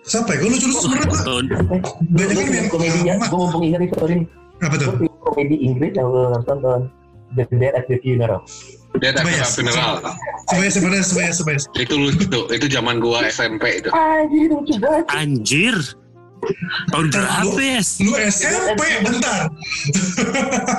[0.05, 0.37] Siapa ya?
[0.39, 3.25] Gue lucu-lucu sebenarnya gue Oh, banyak kan Film yang komedinya, lama.
[3.27, 4.21] gue mumpung ingat itu nih.
[4.61, 4.89] Apa tuh?
[5.25, 6.81] Komedi Inggris yang gue nonton tahun
[7.33, 8.41] The Dead at the Funeral.
[8.95, 9.93] Dia ada Coba ya, funeral.
[10.47, 11.67] Sebenarnya sebenarnya sebenarnya sebenarnya.
[11.75, 12.39] Itu lucu.
[12.47, 13.91] Itu zaman gua SMP itu.
[13.91, 15.03] Anjir lucu banget.
[15.11, 15.75] anjir.
[16.91, 17.79] Tahun berapa ya?
[18.01, 19.39] Lu SMP bentar.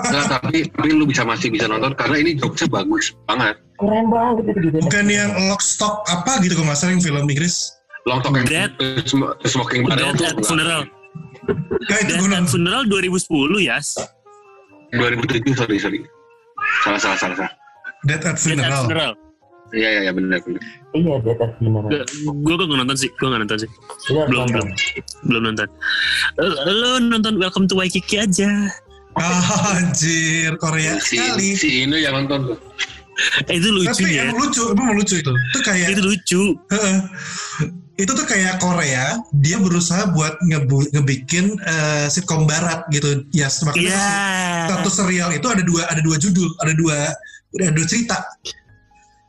[0.06, 3.58] Nah, tapi tapi lu bisa masih bisa nonton karena ini jokesnya bagus banget.
[3.76, 4.76] Keren banget itu gitu.
[4.86, 7.74] Bukan yang lock stock apa gitu kalau nggak salah yang film Inggris.
[8.06, 8.70] Long Talk and Dead.
[9.02, 10.86] Sm- Smoking Barrel at Funeral.
[11.82, 12.46] Itu at nonton.
[12.46, 13.78] Funeral 2010 ya.
[14.94, 16.00] 2007 sorry sorry.
[16.86, 17.52] Salah salah salah salah.
[18.06, 19.12] Death at Death at Funeral.
[19.76, 20.62] Iya iya iya benar benar.
[20.90, 21.90] Iya Dead at the Funeral.
[22.40, 23.68] Gue gak nonton sih, gue gak nonton sih.
[23.68, 24.64] Harus Belum, nonton.
[24.64, 24.68] belum.
[25.28, 25.68] Belum nonton.
[26.64, 28.48] Lo nonton Welcome to Waikiki aja.
[29.16, 31.56] Ah, anjir, Korea Si sekali.
[31.56, 32.58] si Ino yang nonton tuh.
[33.48, 34.28] Eh, itu lucu Tapi ya.
[34.28, 35.32] emang lucu, emang lucu itu.
[35.32, 36.42] Itu kayak Itu lucu.
[36.68, 36.96] Heeh.
[37.96, 43.24] itu tuh kayak Korea, dia berusaha buat ngebu- ngebikin eh, sitkom barat gitu.
[43.32, 44.04] Ya, makanya Iya.
[44.68, 47.08] satu serial itu ada dua ada dua judul, ada dua
[47.56, 48.20] ada dua cerita.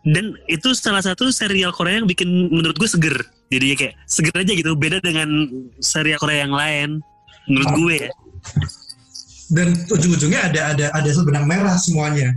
[0.07, 3.15] Dan itu salah satu serial Korea yang bikin menurut gue seger.
[3.51, 4.71] Jadinya kayak seger aja gitu.
[4.79, 5.27] Beda dengan
[5.83, 6.89] serial Korea yang lain.
[7.51, 8.11] Menurut gue ya.
[9.47, 12.31] Dan ujung-ujungnya ada ada ada benang merah semuanya.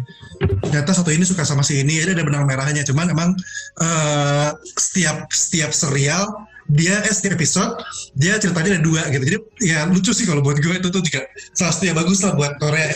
[0.67, 2.83] Ternyata satu ini suka sama si ini, ada ada benang merahnya.
[2.87, 3.35] Cuman emang
[3.83, 6.27] eh, setiap setiap serial
[6.71, 7.83] dia eh, setiap episode
[8.15, 9.25] dia ceritanya ada dua gitu.
[9.27, 12.35] Jadi ya lucu sih kalau buat gue itu tuh juga salah satu yang bagus lah
[12.35, 12.95] buat Korea.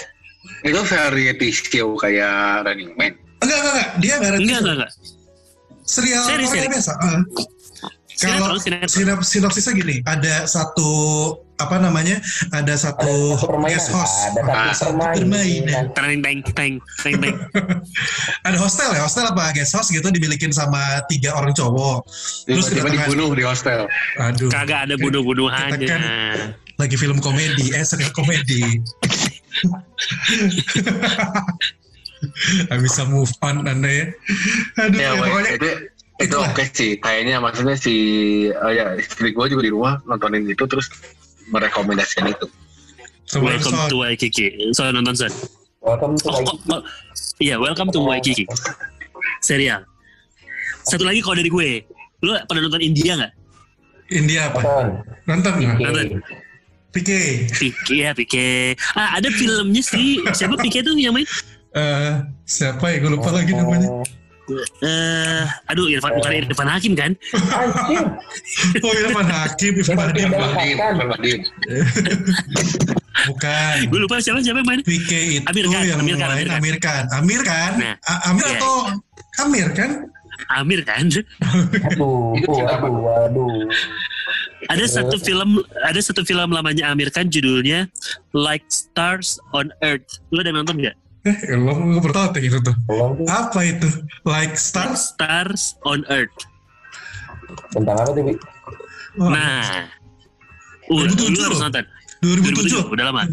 [0.62, 3.23] Itu variety show kayak Running Man.
[3.44, 4.90] Enggak enggak enggak, dia nggak ada Enggak, enggak, enggak.
[5.84, 6.66] serial Seri, Korea seri.
[6.72, 6.92] biasa.
[6.96, 7.20] Eh.
[8.14, 10.90] Kalau sinop- sinopsisnya gini, ada satu
[11.54, 12.18] apa namanya,
[12.50, 13.68] ada satu Ada satu permainan.
[13.68, 15.18] guest host, Ada Ah, satu permainan.
[15.18, 15.84] permainan.
[15.92, 16.72] Teng, teng, teng,
[17.02, 17.34] teng, teng.
[18.40, 22.04] ada hostel ya, hostel apa guest house gitu dimilikin sama tiga orang cowok.
[22.44, 23.86] Terus Tiba-tiba dibunuh di hostel.
[24.16, 25.76] Aduh, Kagak ada bunuh-bunuhannya.
[25.76, 25.96] Kita
[26.76, 28.62] lagi film komedi, eh serial komedi.
[32.68, 34.06] Gak bisa move on anda ya.
[34.80, 35.68] Aduh, Ya, ya, pokoknya itu
[36.14, 36.90] itu oke sih.
[36.96, 37.94] Kayaknya maksudnya si
[38.54, 40.86] oh ya istri gue juga di rumah nontonin itu terus
[41.48, 42.46] merekomendasikan itu.
[43.24, 43.90] semua Welcome episode.
[43.90, 44.46] to Waikiki.
[44.72, 45.32] So nonton Son.
[45.80, 46.82] Welcome to Oh, oh, oh.
[47.36, 48.44] Iya, welcome to Waikiki.
[49.40, 49.84] serial.
[50.84, 51.70] Satu lagi kalau dari gue,
[52.20, 53.32] lu pernah nonton India nggak?
[54.12, 54.60] India apa?
[54.60, 54.86] Nonton.
[55.24, 55.74] Nonton nggak?
[55.74, 55.84] Oke.
[55.84, 56.08] Nonton.
[56.94, 57.10] PK.
[57.50, 58.78] Pike ya Pike.
[58.94, 60.22] Ah ada filmnya sih.
[60.30, 61.26] Siapa Pike tuh yang main?
[61.74, 62.12] Eh,
[62.44, 63.02] siapa ya?
[63.02, 63.90] Gue lupa lagi namanya.
[63.90, 64.06] Oh,
[64.84, 65.40] Eh,
[65.72, 67.16] aduh Irfan bukan Irfan Hakim kan?
[68.84, 70.28] Oh, Irfan Hakim, Irfan Irfan Hakim.
[70.36, 70.76] Hakim.
[70.76, 71.40] Irfan Badin.
[73.24, 73.74] Bukan.
[73.88, 74.80] Gue lupa siapa siapa yang main.
[74.84, 75.10] PK
[75.40, 77.04] itu Amir Khan, yang Amir Khan, main Amir Khan.
[77.16, 77.72] Amir kan?
[77.80, 78.58] Nah, A- Amir iya.
[78.60, 78.74] atau
[79.40, 79.90] Amir kan?
[80.52, 81.04] Amir kan?
[81.08, 82.36] Aduh,
[82.68, 83.64] aduh, aduh.
[84.68, 87.88] Ada satu film, ada satu film lamanya Amir Khan judulnya
[88.36, 90.20] Like Stars on Earth.
[90.28, 90.96] Lu udah nonton gak?
[91.24, 92.76] Eh, lo gue pertama tuh itu tuh.
[93.24, 93.88] Apa itu?
[94.28, 95.16] Like Like Stars?
[95.16, 96.36] Stars on Earth.
[97.72, 98.34] Tentang apa tuh, Bi?
[99.16, 99.88] Nah,
[100.90, 101.84] uh, 2007 lu harus nonton.
[102.20, 102.92] 2007.
[102.92, 103.24] 2007, udah lama.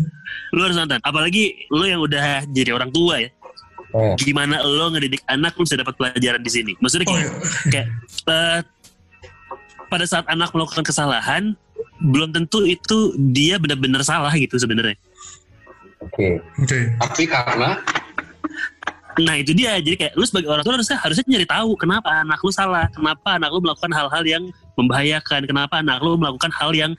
[0.55, 0.99] Lu harus nonton.
[1.03, 3.29] Apalagi lu yang udah jadi orang tua ya.
[3.91, 6.71] Eh, Gimana lo ngedidik anak lu bisa dapat pelajaran di sini.
[6.79, 7.37] Maksudnya Oh, kayak, iya.
[7.67, 7.87] kayak
[8.31, 8.59] eh,
[9.91, 11.51] pada saat anak melakukan kesalahan,
[11.99, 14.95] belum tentu itu dia benar-benar salah gitu sebenarnya.
[16.01, 16.41] Oke.
[16.61, 16.79] Oke.
[16.97, 17.77] Tapi karena
[19.19, 22.39] Nah itu dia, jadi kayak lu sebagai orang tua harusnya harusnya nyari tahu kenapa anak
[22.39, 24.43] lu salah, kenapa anak lu melakukan hal-hal yang
[24.79, 26.95] membahayakan, kenapa anak lu melakukan hal yang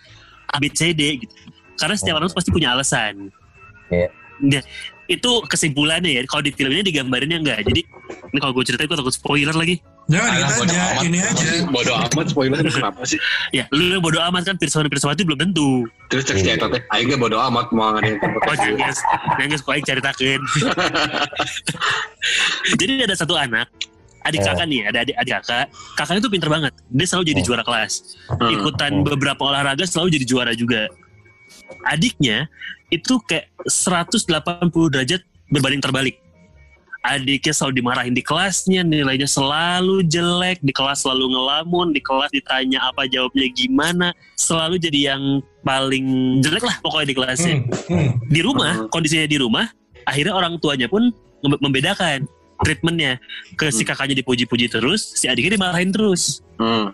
[0.52, 1.34] ABCD gitu.
[1.80, 3.32] Karena setiap orang pasti punya alasan.
[3.88, 4.12] Iya.
[4.44, 4.62] Nah,
[5.08, 6.20] itu kesimpulannya ya.
[6.28, 7.58] Kalau di film ini digambarinnya enggak.
[7.64, 7.80] Jadi
[8.32, 9.80] ini kalau gue ceritain gue takut spoiler lagi.
[10.10, 11.02] Jangan Alah, kita bodo aja, amat.
[11.06, 11.44] ini aja.
[11.64, 13.18] Bodoh amat spoiler kenapa sih?
[13.50, 15.86] Ya, lu yang bodo amat kan Pirsawan Pirsawati belum tentu.
[16.10, 18.18] Terus cek cerita teh, aing ge bodoh amat mau ngadain
[18.50, 18.92] Oh, jangan,
[19.38, 20.40] jangan kau yang ceritakan.
[22.76, 23.66] Jadi ada satu anak,
[24.22, 24.44] adik Eh.
[24.44, 25.64] kakak nih, ada adik, adik kakak.
[25.94, 26.72] Kakaknya tuh pinter banget.
[26.88, 27.44] Dia selalu jadi Oh.
[27.46, 27.92] juara kelas.
[28.28, 28.52] Hmm.
[28.52, 29.04] Ikutan Hmm.
[29.06, 30.88] beberapa olahraga selalu jadi juara juga.
[31.84, 32.48] Adiknya
[32.88, 36.20] itu kayak 180 derajat berbanding terbalik.
[37.02, 42.78] Adiknya selalu dimarahin di kelasnya, nilainya selalu jelek, di kelas selalu ngelamun, di kelas ditanya
[42.86, 45.22] apa jawabnya gimana, selalu jadi yang
[45.62, 46.06] paling
[46.38, 48.10] jelek lah pokoknya di kelasnya Hmm, hmm.
[48.26, 48.88] di rumah Hmm.
[48.90, 49.66] kondisinya di rumah
[50.02, 51.10] akhirnya orang tuanya pun
[51.42, 52.26] mem- membedakan
[52.58, 53.18] treatmentnya
[53.54, 56.90] ke si kakaknya dipuji-puji terus si adiknya dimarahin terus Hmm.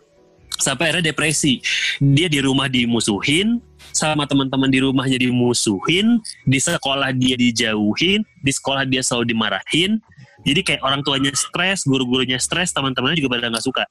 [0.57, 1.61] sampai akhirnya depresi
[1.99, 3.61] dia di rumah dimusuhin
[3.99, 9.99] sama teman-teman di rumahnya dimusuhin di sekolah dia dijauhin di sekolah dia selalu dimarahin.
[10.46, 13.84] Jadi kayak orang tuanya stres guru-gurunya stres teman-temannya juga pada nggak suka.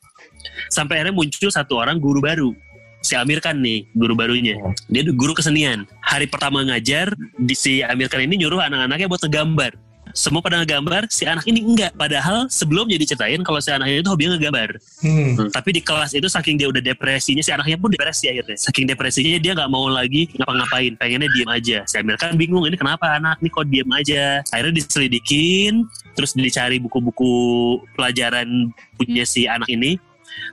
[0.72, 2.56] Sampai akhirnya muncul satu orang guru baru.
[3.04, 4.56] Si Amir Khan nih guru barunya.
[4.88, 5.84] Dia guru kesenian.
[6.02, 9.87] Hari pertama ngajar di si Amir Khan ini nyuruh anak-anaknya buat ngegambar
[10.18, 11.94] semua pada ngegambar si anak ini enggak.
[11.94, 14.82] Padahal sebelumnya diceritain kalau si anaknya itu hobinya ngegambar.
[14.98, 15.54] Hmm.
[15.54, 18.58] tapi di kelas itu saking dia udah depresinya si anaknya pun depresi akhirnya.
[18.58, 20.98] Saking depresinya dia nggak mau lagi ngapa-ngapain.
[20.98, 21.78] Pengennya diem aja.
[21.86, 23.38] Si Amir kan bingung ini kenapa anak?
[23.46, 24.42] Nih kok diem aja?
[24.50, 25.86] Akhirnya diselidikin
[26.18, 30.02] terus dicari buku-buku pelajaran punya si anak ini.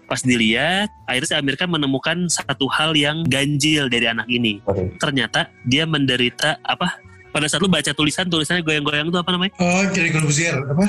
[0.04, 4.60] Pas dilihat akhirnya si Amir kan menemukan satu hal yang ganjil dari anak ini.
[4.68, 4.92] Oke.
[5.00, 7.00] ternyata dia menderita apa
[7.34, 9.52] pada saat lu baca tulisan tulisannya goyang-goyang itu apa namanya?
[9.58, 10.86] Oh, kiri Corbusier apa?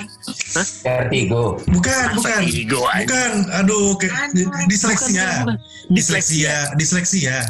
[0.86, 1.58] Vertigo.
[1.66, 2.42] Bukan, bukan.
[2.46, 2.86] Vertigo.
[2.86, 3.32] Bukan.
[3.66, 4.30] Aduh, kayak
[4.70, 5.42] disleksia.
[5.42, 5.58] Bukan, bukan.
[5.90, 7.42] Disleksia, disleksia.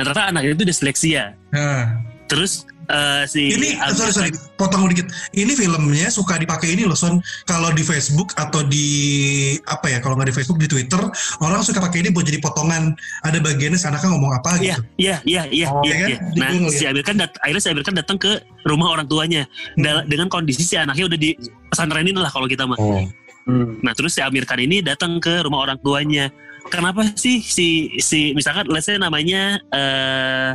[0.00, 1.36] Nah ternyata anak itu disleksia.
[1.52, 5.06] Nah, Terus eh, si ini Amir sorry sorry, potong dikit.
[5.30, 7.20] Ini filmnya suka dipakai ini loh, Son.
[7.44, 8.86] Kalau di Facebook atau di
[9.64, 9.98] apa ya?
[10.00, 10.98] Kalau nggak di Facebook di Twitter,
[11.38, 12.96] orang suka pakai ini buat jadi potongan.
[13.22, 14.80] Ada bagiannya si anaknya ngomong apa Iya, gitu.
[14.96, 16.08] iya, iya, iya, Oh, iya, iya kan?
[16.08, 16.18] iya.
[16.34, 19.44] Nah, si Amir kan dat- akhirnya si Amir kan datang ke rumah orang tuanya
[19.76, 21.36] Dal- dengan kondisi si anaknya udah di
[21.68, 22.76] pesantrenin lah kalau kita mah.
[22.76, 23.06] Hmm.
[23.44, 23.80] Hmm.
[23.80, 26.28] Nah, terus si Amir Khan ini datang ke rumah orang tuanya.
[26.68, 30.52] Kenapa sih si si misalkan let's say namanya eh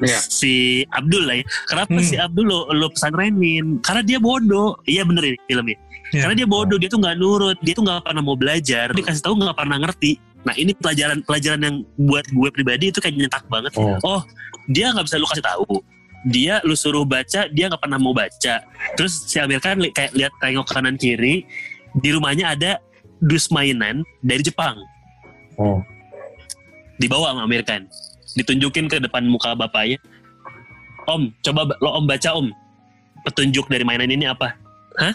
[0.00, 0.18] Iya.
[0.18, 0.52] si
[0.88, 1.44] Abdul lah ya.
[1.66, 2.02] Kenapa Hmm.
[2.02, 3.78] si Abdul lo, lo pesantrenin?
[3.80, 4.80] Karena dia bodoh.
[4.82, 5.76] Iya bener ini filmnya.
[6.10, 6.20] Iya.
[6.24, 9.36] Karena dia bodoh, dia tuh nggak nurut, dia tuh nggak pernah mau belajar, dikasih tahu
[9.36, 10.16] nggak pernah ngerti.
[10.40, 13.72] Nah ini pelajaran pelajaran yang buat gue pribadi itu kayak nyetak banget.
[13.72, 14.00] Hmm.
[14.00, 14.24] Oh
[14.66, 15.84] dia nggak bisa lu kasih tahu.
[16.22, 18.60] Dia lu suruh baca, dia nggak pernah mau baca.
[18.92, 21.44] Terus si Amir kan li- kayak lihat tengok kanan kiri,
[21.92, 22.76] di rumahnya ada
[23.18, 24.80] dus mainan dari Jepang
[25.54, 25.84] Hmm.
[26.96, 27.84] dibawa sama Amir Khan
[28.34, 29.98] ditunjukin ke depan muka bapaknya.
[31.06, 32.46] Om coba ba- lo Om baca Om.
[33.22, 34.54] Petunjuk dari mainan ini apa?
[34.96, 35.12] Hah?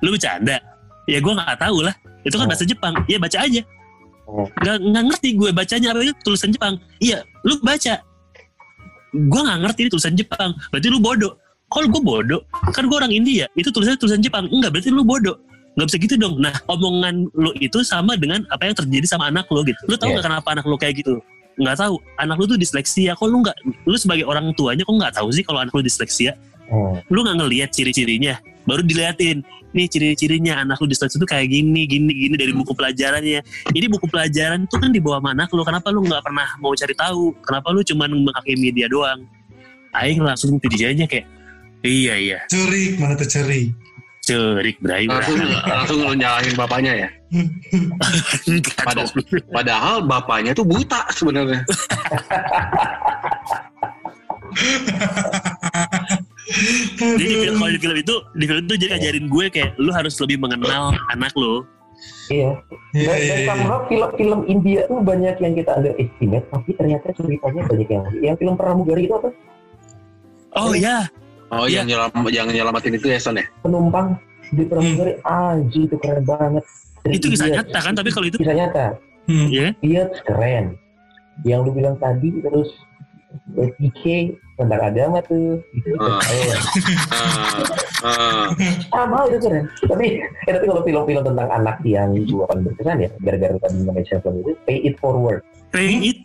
[0.00, 0.58] Lu bercanda?
[1.04, 1.94] Ya gue nggak tahu lah.
[2.24, 2.50] Itu kan Oh.
[2.50, 2.94] bahasa Jepang.
[3.06, 3.62] Ya baca aja.
[4.24, 4.48] Oh.
[4.56, 6.74] nggak nggak ngerti gue bacanya apa itu tulisan Jepang.
[6.96, 8.00] Iya lu baca.
[9.12, 10.50] Gue nggak ngerti ini tulisan Jepang.
[10.72, 11.36] Berarti lu bodoh.
[11.68, 12.40] Kalau gue bodoh
[12.72, 14.48] kan gue orang India itu tulisannya tulisan Jepang.
[14.48, 15.36] Enggak berarti lu bodoh.
[15.76, 16.34] Nggak bisa gitu dong.
[16.40, 19.76] Nah omongan lu itu sama dengan apa yang terjadi sama anak lu gitu.
[19.86, 20.14] Lu tahu Iya.
[20.18, 21.20] nggak kenapa anak lu kayak gitu
[21.58, 21.94] nggak tahu.
[22.18, 23.14] Anak lu tuh disleksia.
[23.14, 26.34] Kok lu nggak lu sebagai orang tuanya kok nggak tahu sih kalau anak lu disleksia?
[26.64, 26.96] Hmm.
[27.12, 28.40] lu nggak ngelihat ciri-cirinya.
[28.64, 29.44] Baru diliatin
[29.74, 33.44] nih ciri-cirinya anak lu dyslexia itu kayak gini gini gini dari buku pelajarannya.
[33.74, 35.62] Ini buku pelajaran itu kan dibawa sama anak lu.
[35.66, 37.34] Kenapa lu nggak pernah mau cari tahu?
[37.44, 39.26] Kenapa lu cuman menghakimi dia doang?
[39.94, 41.26] Aing langsung tidinya kayak
[41.84, 42.38] iya iya.
[42.48, 43.74] Cerik, mana tuh cerik.
[44.24, 45.36] Cerik bray langsung
[45.68, 47.08] langsung nyalahin bapaknya ya
[48.86, 49.10] Pada-
[49.50, 51.60] padahal bapaknya tuh buta sebenarnya
[57.18, 59.90] jadi di film, kalau di film itu di film itu jadi ngajarin gue kayak lu
[59.92, 61.64] harus lebih mengenal anak lu
[62.28, 62.60] Iya.
[62.92, 63.48] Iya, Dan, iya, dan iya.
[63.48, 68.54] somehow film-film India tuh banyak yang kita underestimate, tapi ternyata ceritanya banyak yang yang film
[68.60, 69.28] pramugari itu apa?
[70.54, 71.08] oh ya
[71.50, 71.82] oh Iya.
[71.82, 74.16] yang nyelam yang nyelamatin itu ya Son ya Penumpang
[74.46, 76.62] di pramugari, anjing itu keren banget.
[77.00, 77.58] Dari itu kisah India.
[77.60, 78.86] nyata kan tapi kalau itu Kisah nyata.
[79.24, 79.48] Hmm.
[79.48, 80.76] ya Iya keren.
[81.42, 82.70] Yang lu bilang tadi terus
[83.54, 84.02] eh, PK
[84.54, 85.58] tentang agama tuh.
[85.72, 86.20] Itu Ah.
[86.20, 86.60] keren.
[87.10, 87.58] Ah,
[88.04, 88.46] ah.
[88.86, 89.64] sama itu keren.
[89.82, 94.18] Tapi eh, tapi kalau film-film tentang anak yang gua paling berkesan ya, gara-gara tadi mention
[94.20, 95.40] film itu, Pay It Forward.
[95.70, 96.18] playing it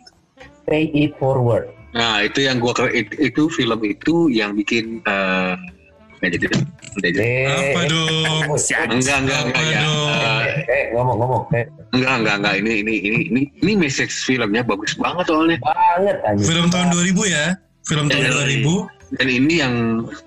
[0.64, 1.72] Pay It Forward.
[1.90, 5.54] Nah itu yang gua itu, itu film itu yang bikin eh
[6.20, 6.62] nggak jadi deh.
[7.00, 7.24] Nggak jadi.
[7.24, 8.42] Eh, Apa eh, dong?
[8.52, 8.58] oh,
[8.92, 10.08] enggak enggak enggak ya dong?
[10.12, 11.64] Eh, eh, eh, ngomong-ngomong, eh,
[11.96, 16.44] enggak enggak enggak ini ini ini ini ini message filmnya bagus banget soalnya banget anjing.
[16.44, 17.44] Film tahun 2000 ya.
[17.88, 18.84] Film tahun Iya, 2000.
[19.10, 19.74] dan ini yang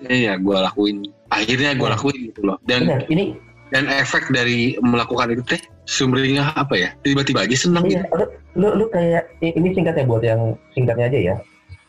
[0.04, 3.32] ya gue lakuin akhirnya gue lakuin gitu loh dan Benar, ini
[3.72, 8.24] dan efek dari melakukan itu teh sumbernya apa ya tiba-tiba aja senang iya, gitu lu,
[8.60, 11.34] lu, lu kayak ini singkatnya buat yang singkatnya aja ya.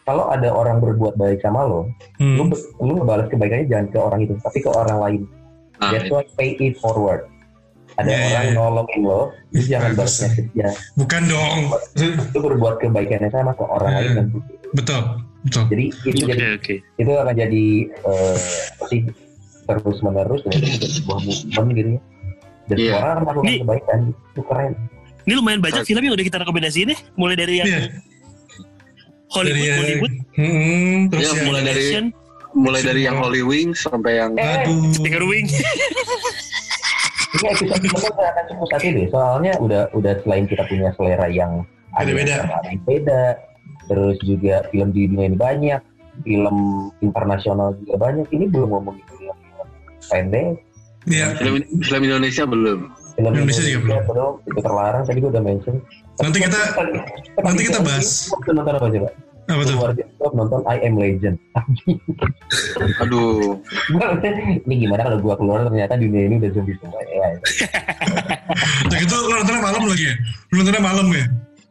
[0.05, 1.89] Kalau ada orang berbuat baik sama lo,
[2.19, 2.53] lu Hmm.
[2.79, 5.21] lu ngebalas kebaikannya jangan ke orang itu, tapi ke orang lain.
[5.75, 7.25] nah, That's why pay it forward.
[7.95, 8.55] Ada Yeah, orang yeah.
[8.55, 9.97] nolongin lo, lu jangan Bagus.
[9.97, 10.69] balas message-nya.
[10.93, 11.57] Bukan dong.
[12.31, 13.99] Lu berbuat kebaikannya sama ke orang Yeah.
[13.99, 14.25] lain dan
[14.71, 15.01] Betul.
[15.41, 15.63] Betul.
[15.69, 18.37] jadi itu oke jadi oke itu akan jadi eh,
[18.71, 18.99] apa sih
[19.63, 22.01] terus menerus dan itu sebuah movement gitu ya.
[22.65, 22.85] Dan Iya.
[22.87, 24.71] semua orang melakukan Ini- kebaikan itu keren.
[25.21, 27.79] ini lumayan banyak film yang udah kita rekomendasiin ya mulai dari yang Iya.
[29.27, 32.05] Hollywood Dari yang- Hollywood Hmm, terus Ya, yang mulai dari- action
[32.53, 34.91] mulai dari yang Holy Wings sampai yang Eh, Aduh.
[34.97, 35.47] Tiger Wing
[37.35, 41.27] Ini episode kita nggak akan cukup satu deh, soalnya udah udah selain kita punya selera
[41.27, 42.47] yang ada Beda-beda.
[42.63, 43.23] yang beda,
[43.85, 45.81] terus juga film di dunia ini banyak,
[46.23, 46.57] film
[47.01, 48.23] internasional juga banyak.
[48.29, 49.35] Ini belum ngomongin film
[50.05, 50.47] pendek,
[51.05, 51.27] Iya.
[51.35, 52.79] film, film Indonesia belum
[53.15, 54.33] film Indonesia juga belum.
[54.45, 55.03] Itu terlarang.
[55.07, 55.75] Tadi gue udah mention.
[56.19, 56.71] Nanti kita-
[57.43, 58.31] nanti kita bahas.
[58.47, 59.09] Nonton apa coba?
[59.45, 59.77] Apa tuh?
[59.77, 61.37] Keluar bioskop nonton I Am Legend.
[63.01, 63.61] aduh
[64.65, 67.29] ini gimana kalau gua keluar ternyata dunia ini udah zombie semua ya.
[68.89, 70.15] Udah gitu lu nontonnya malam lagi ya?
[70.49, 71.25] Lu nontonnya malam ya?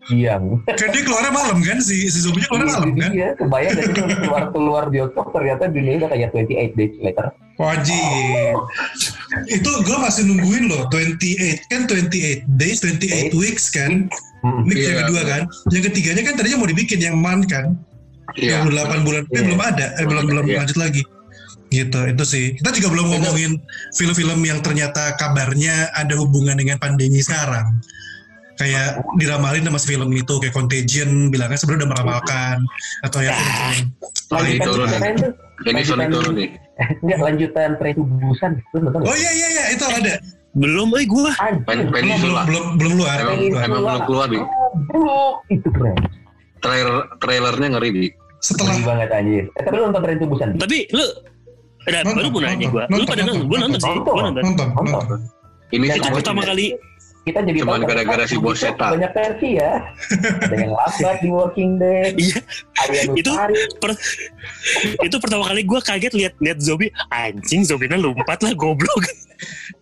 [0.05, 0.43] Diam.
[0.69, 1.79] Kan dia keluarnya malam kan?
[1.81, 3.11] Si, si zombinya keluarnya malam kan?
[3.11, 7.27] Iya, kebayang dari keluar keluar bioskop ternyata dunia udah kayak 28 days later.
[7.55, 8.55] Wajib.
[9.47, 14.11] Itu gue masih nungguin loh 28 kan 28 days, 28 weeks kan.
[14.43, 14.67] Hmm.
[14.69, 14.87] Ini Iya.
[14.91, 15.43] yang kedua kan.
[15.71, 17.79] Yang ketiganya kan tadinya mau dibikin yang man kan.
[18.35, 19.43] iya 28 bulan eh Iya.
[19.47, 20.57] belum ada, eh belum belum Iya.
[20.65, 21.03] lanjut lagi.
[21.71, 22.47] Gitu, itu sih.
[22.59, 23.59] Kita juga belum ngomongin
[23.95, 27.79] film-film yang ternyata kabarnya ada hubungan dengan pandemi sekarang.
[28.55, 32.57] Kayak diramalin sama film itu kayak Contagion bilangnya sebenarnya udah meramalkan
[33.03, 33.91] atau yang film-film
[34.31, 34.89] Lagi Lanjutan turun
[35.67, 35.83] ini
[36.15, 38.51] turun nih Enggak lanjutan tren tubusan.
[38.75, 40.15] Oh iya iya iya itu ada.
[40.55, 41.35] belum eh gua.
[41.67, 43.17] Pen- Belum belum belum belum keluar.
[43.17, 43.65] emang, Belum keluar.
[43.65, 44.43] emang belum keluar nih
[44.87, 45.19] Bro,
[45.49, 45.97] itu keren.
[46.61, 49.45] trailer trailernya ngeri nih Setelah Ngeri banget anjir.
[49.51, 50.49] Eh, tapi lu nonton tren tubusan?
[50.55, 51.07] tapi lu
[51.85, 54.05] ada baru mau nanya nonton, gua lu pada nonton, nonton gua nonton sih nonton.
[54.07, 54.45] gua nonton
[54.87, 55.19] nonton
[55.71, 56.67] ini pertama kali
[57.25, 59.01] Kita jadi Cuman gara-gara si bos setan.
[59.01, 59.81] Banyak versi ya.
[60.45, 62.13] Ada yang lambat di Walking Dead.
[62.21, 62.39] Iya.
[63.17, 63.57] Itu- Nusari.
[65.01, 69.09] itu pertama kali gua kaget lihat lihat zombie anjing zombinya lompat lah goblok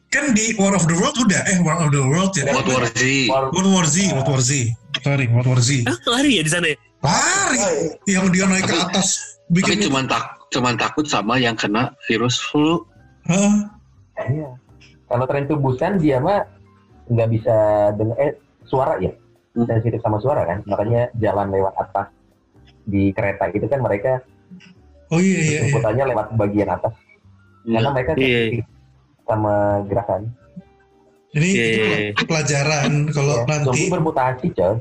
[0.07, 2.53] Kan di War of the World udah eh War of the World ya.
[2.53, 4.51] World War Z World War Z, World War Z.
[5.01, 5.71] Sorry, World War Z.
[5.89, 7.59] ah lari ya di sana ya Lari
[8.07, 9.09] yang dia naik ke atas
[9.49, 12.85] tapi bikin cuman tak cuman takut sama yang kena virus flu
[13.25, 13.73] Hah?
[14.21, 14.51] Iya.
[15.07, 16.45] Kalau tren tubusan dia mah
[17.13, 17.57] nggak bisa
[17.95, 18.33] dengar eh
[18.65, 19.13] suara ya
[19.53, 19.69] Hmm.
[19.69, 22.09] sensitif sama suara kan makanya jalan lewat atas
[22.89, 24.25] di kereta itu kan mereka
[25.13, 26.05] Oh iya iya iya.
[26.09, 26.97] lewat bagian atas
[27.61, 28.41] karena mereka Iya.
[28.49, 28.65] sensitif
[29.23, 29.55] sama
[29.85, 30.23] gerakan
[31.33, 32.11] Ini Iya, itu iya, iya.
[32.25, 34.75] pelajaran kalau Ya, nanti zombie bermutasi coy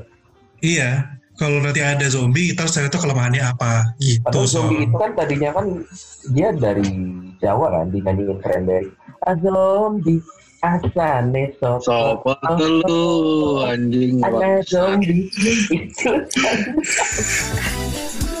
[0.64, 0.90] iya
[1.36, 4.56] kalau nanti ada zombie kita harus cari tahu kelemahannya apa gitu Padahal so.
[4.56, 5.66] zombie itu kan tadinya kan
[6.32, 6.86] dia dari
[7.44, 8.88] Jawa kan dinyanyiin cranberry.
[9.28, 10.24] A zombie
[10.62, 11.82] asane sopo.
[11.82, 12.32] Sopo
[12.86, 13.04] lu
[13.66, 15.26] anjing Ada zombie
[15.74, 16.10] itu.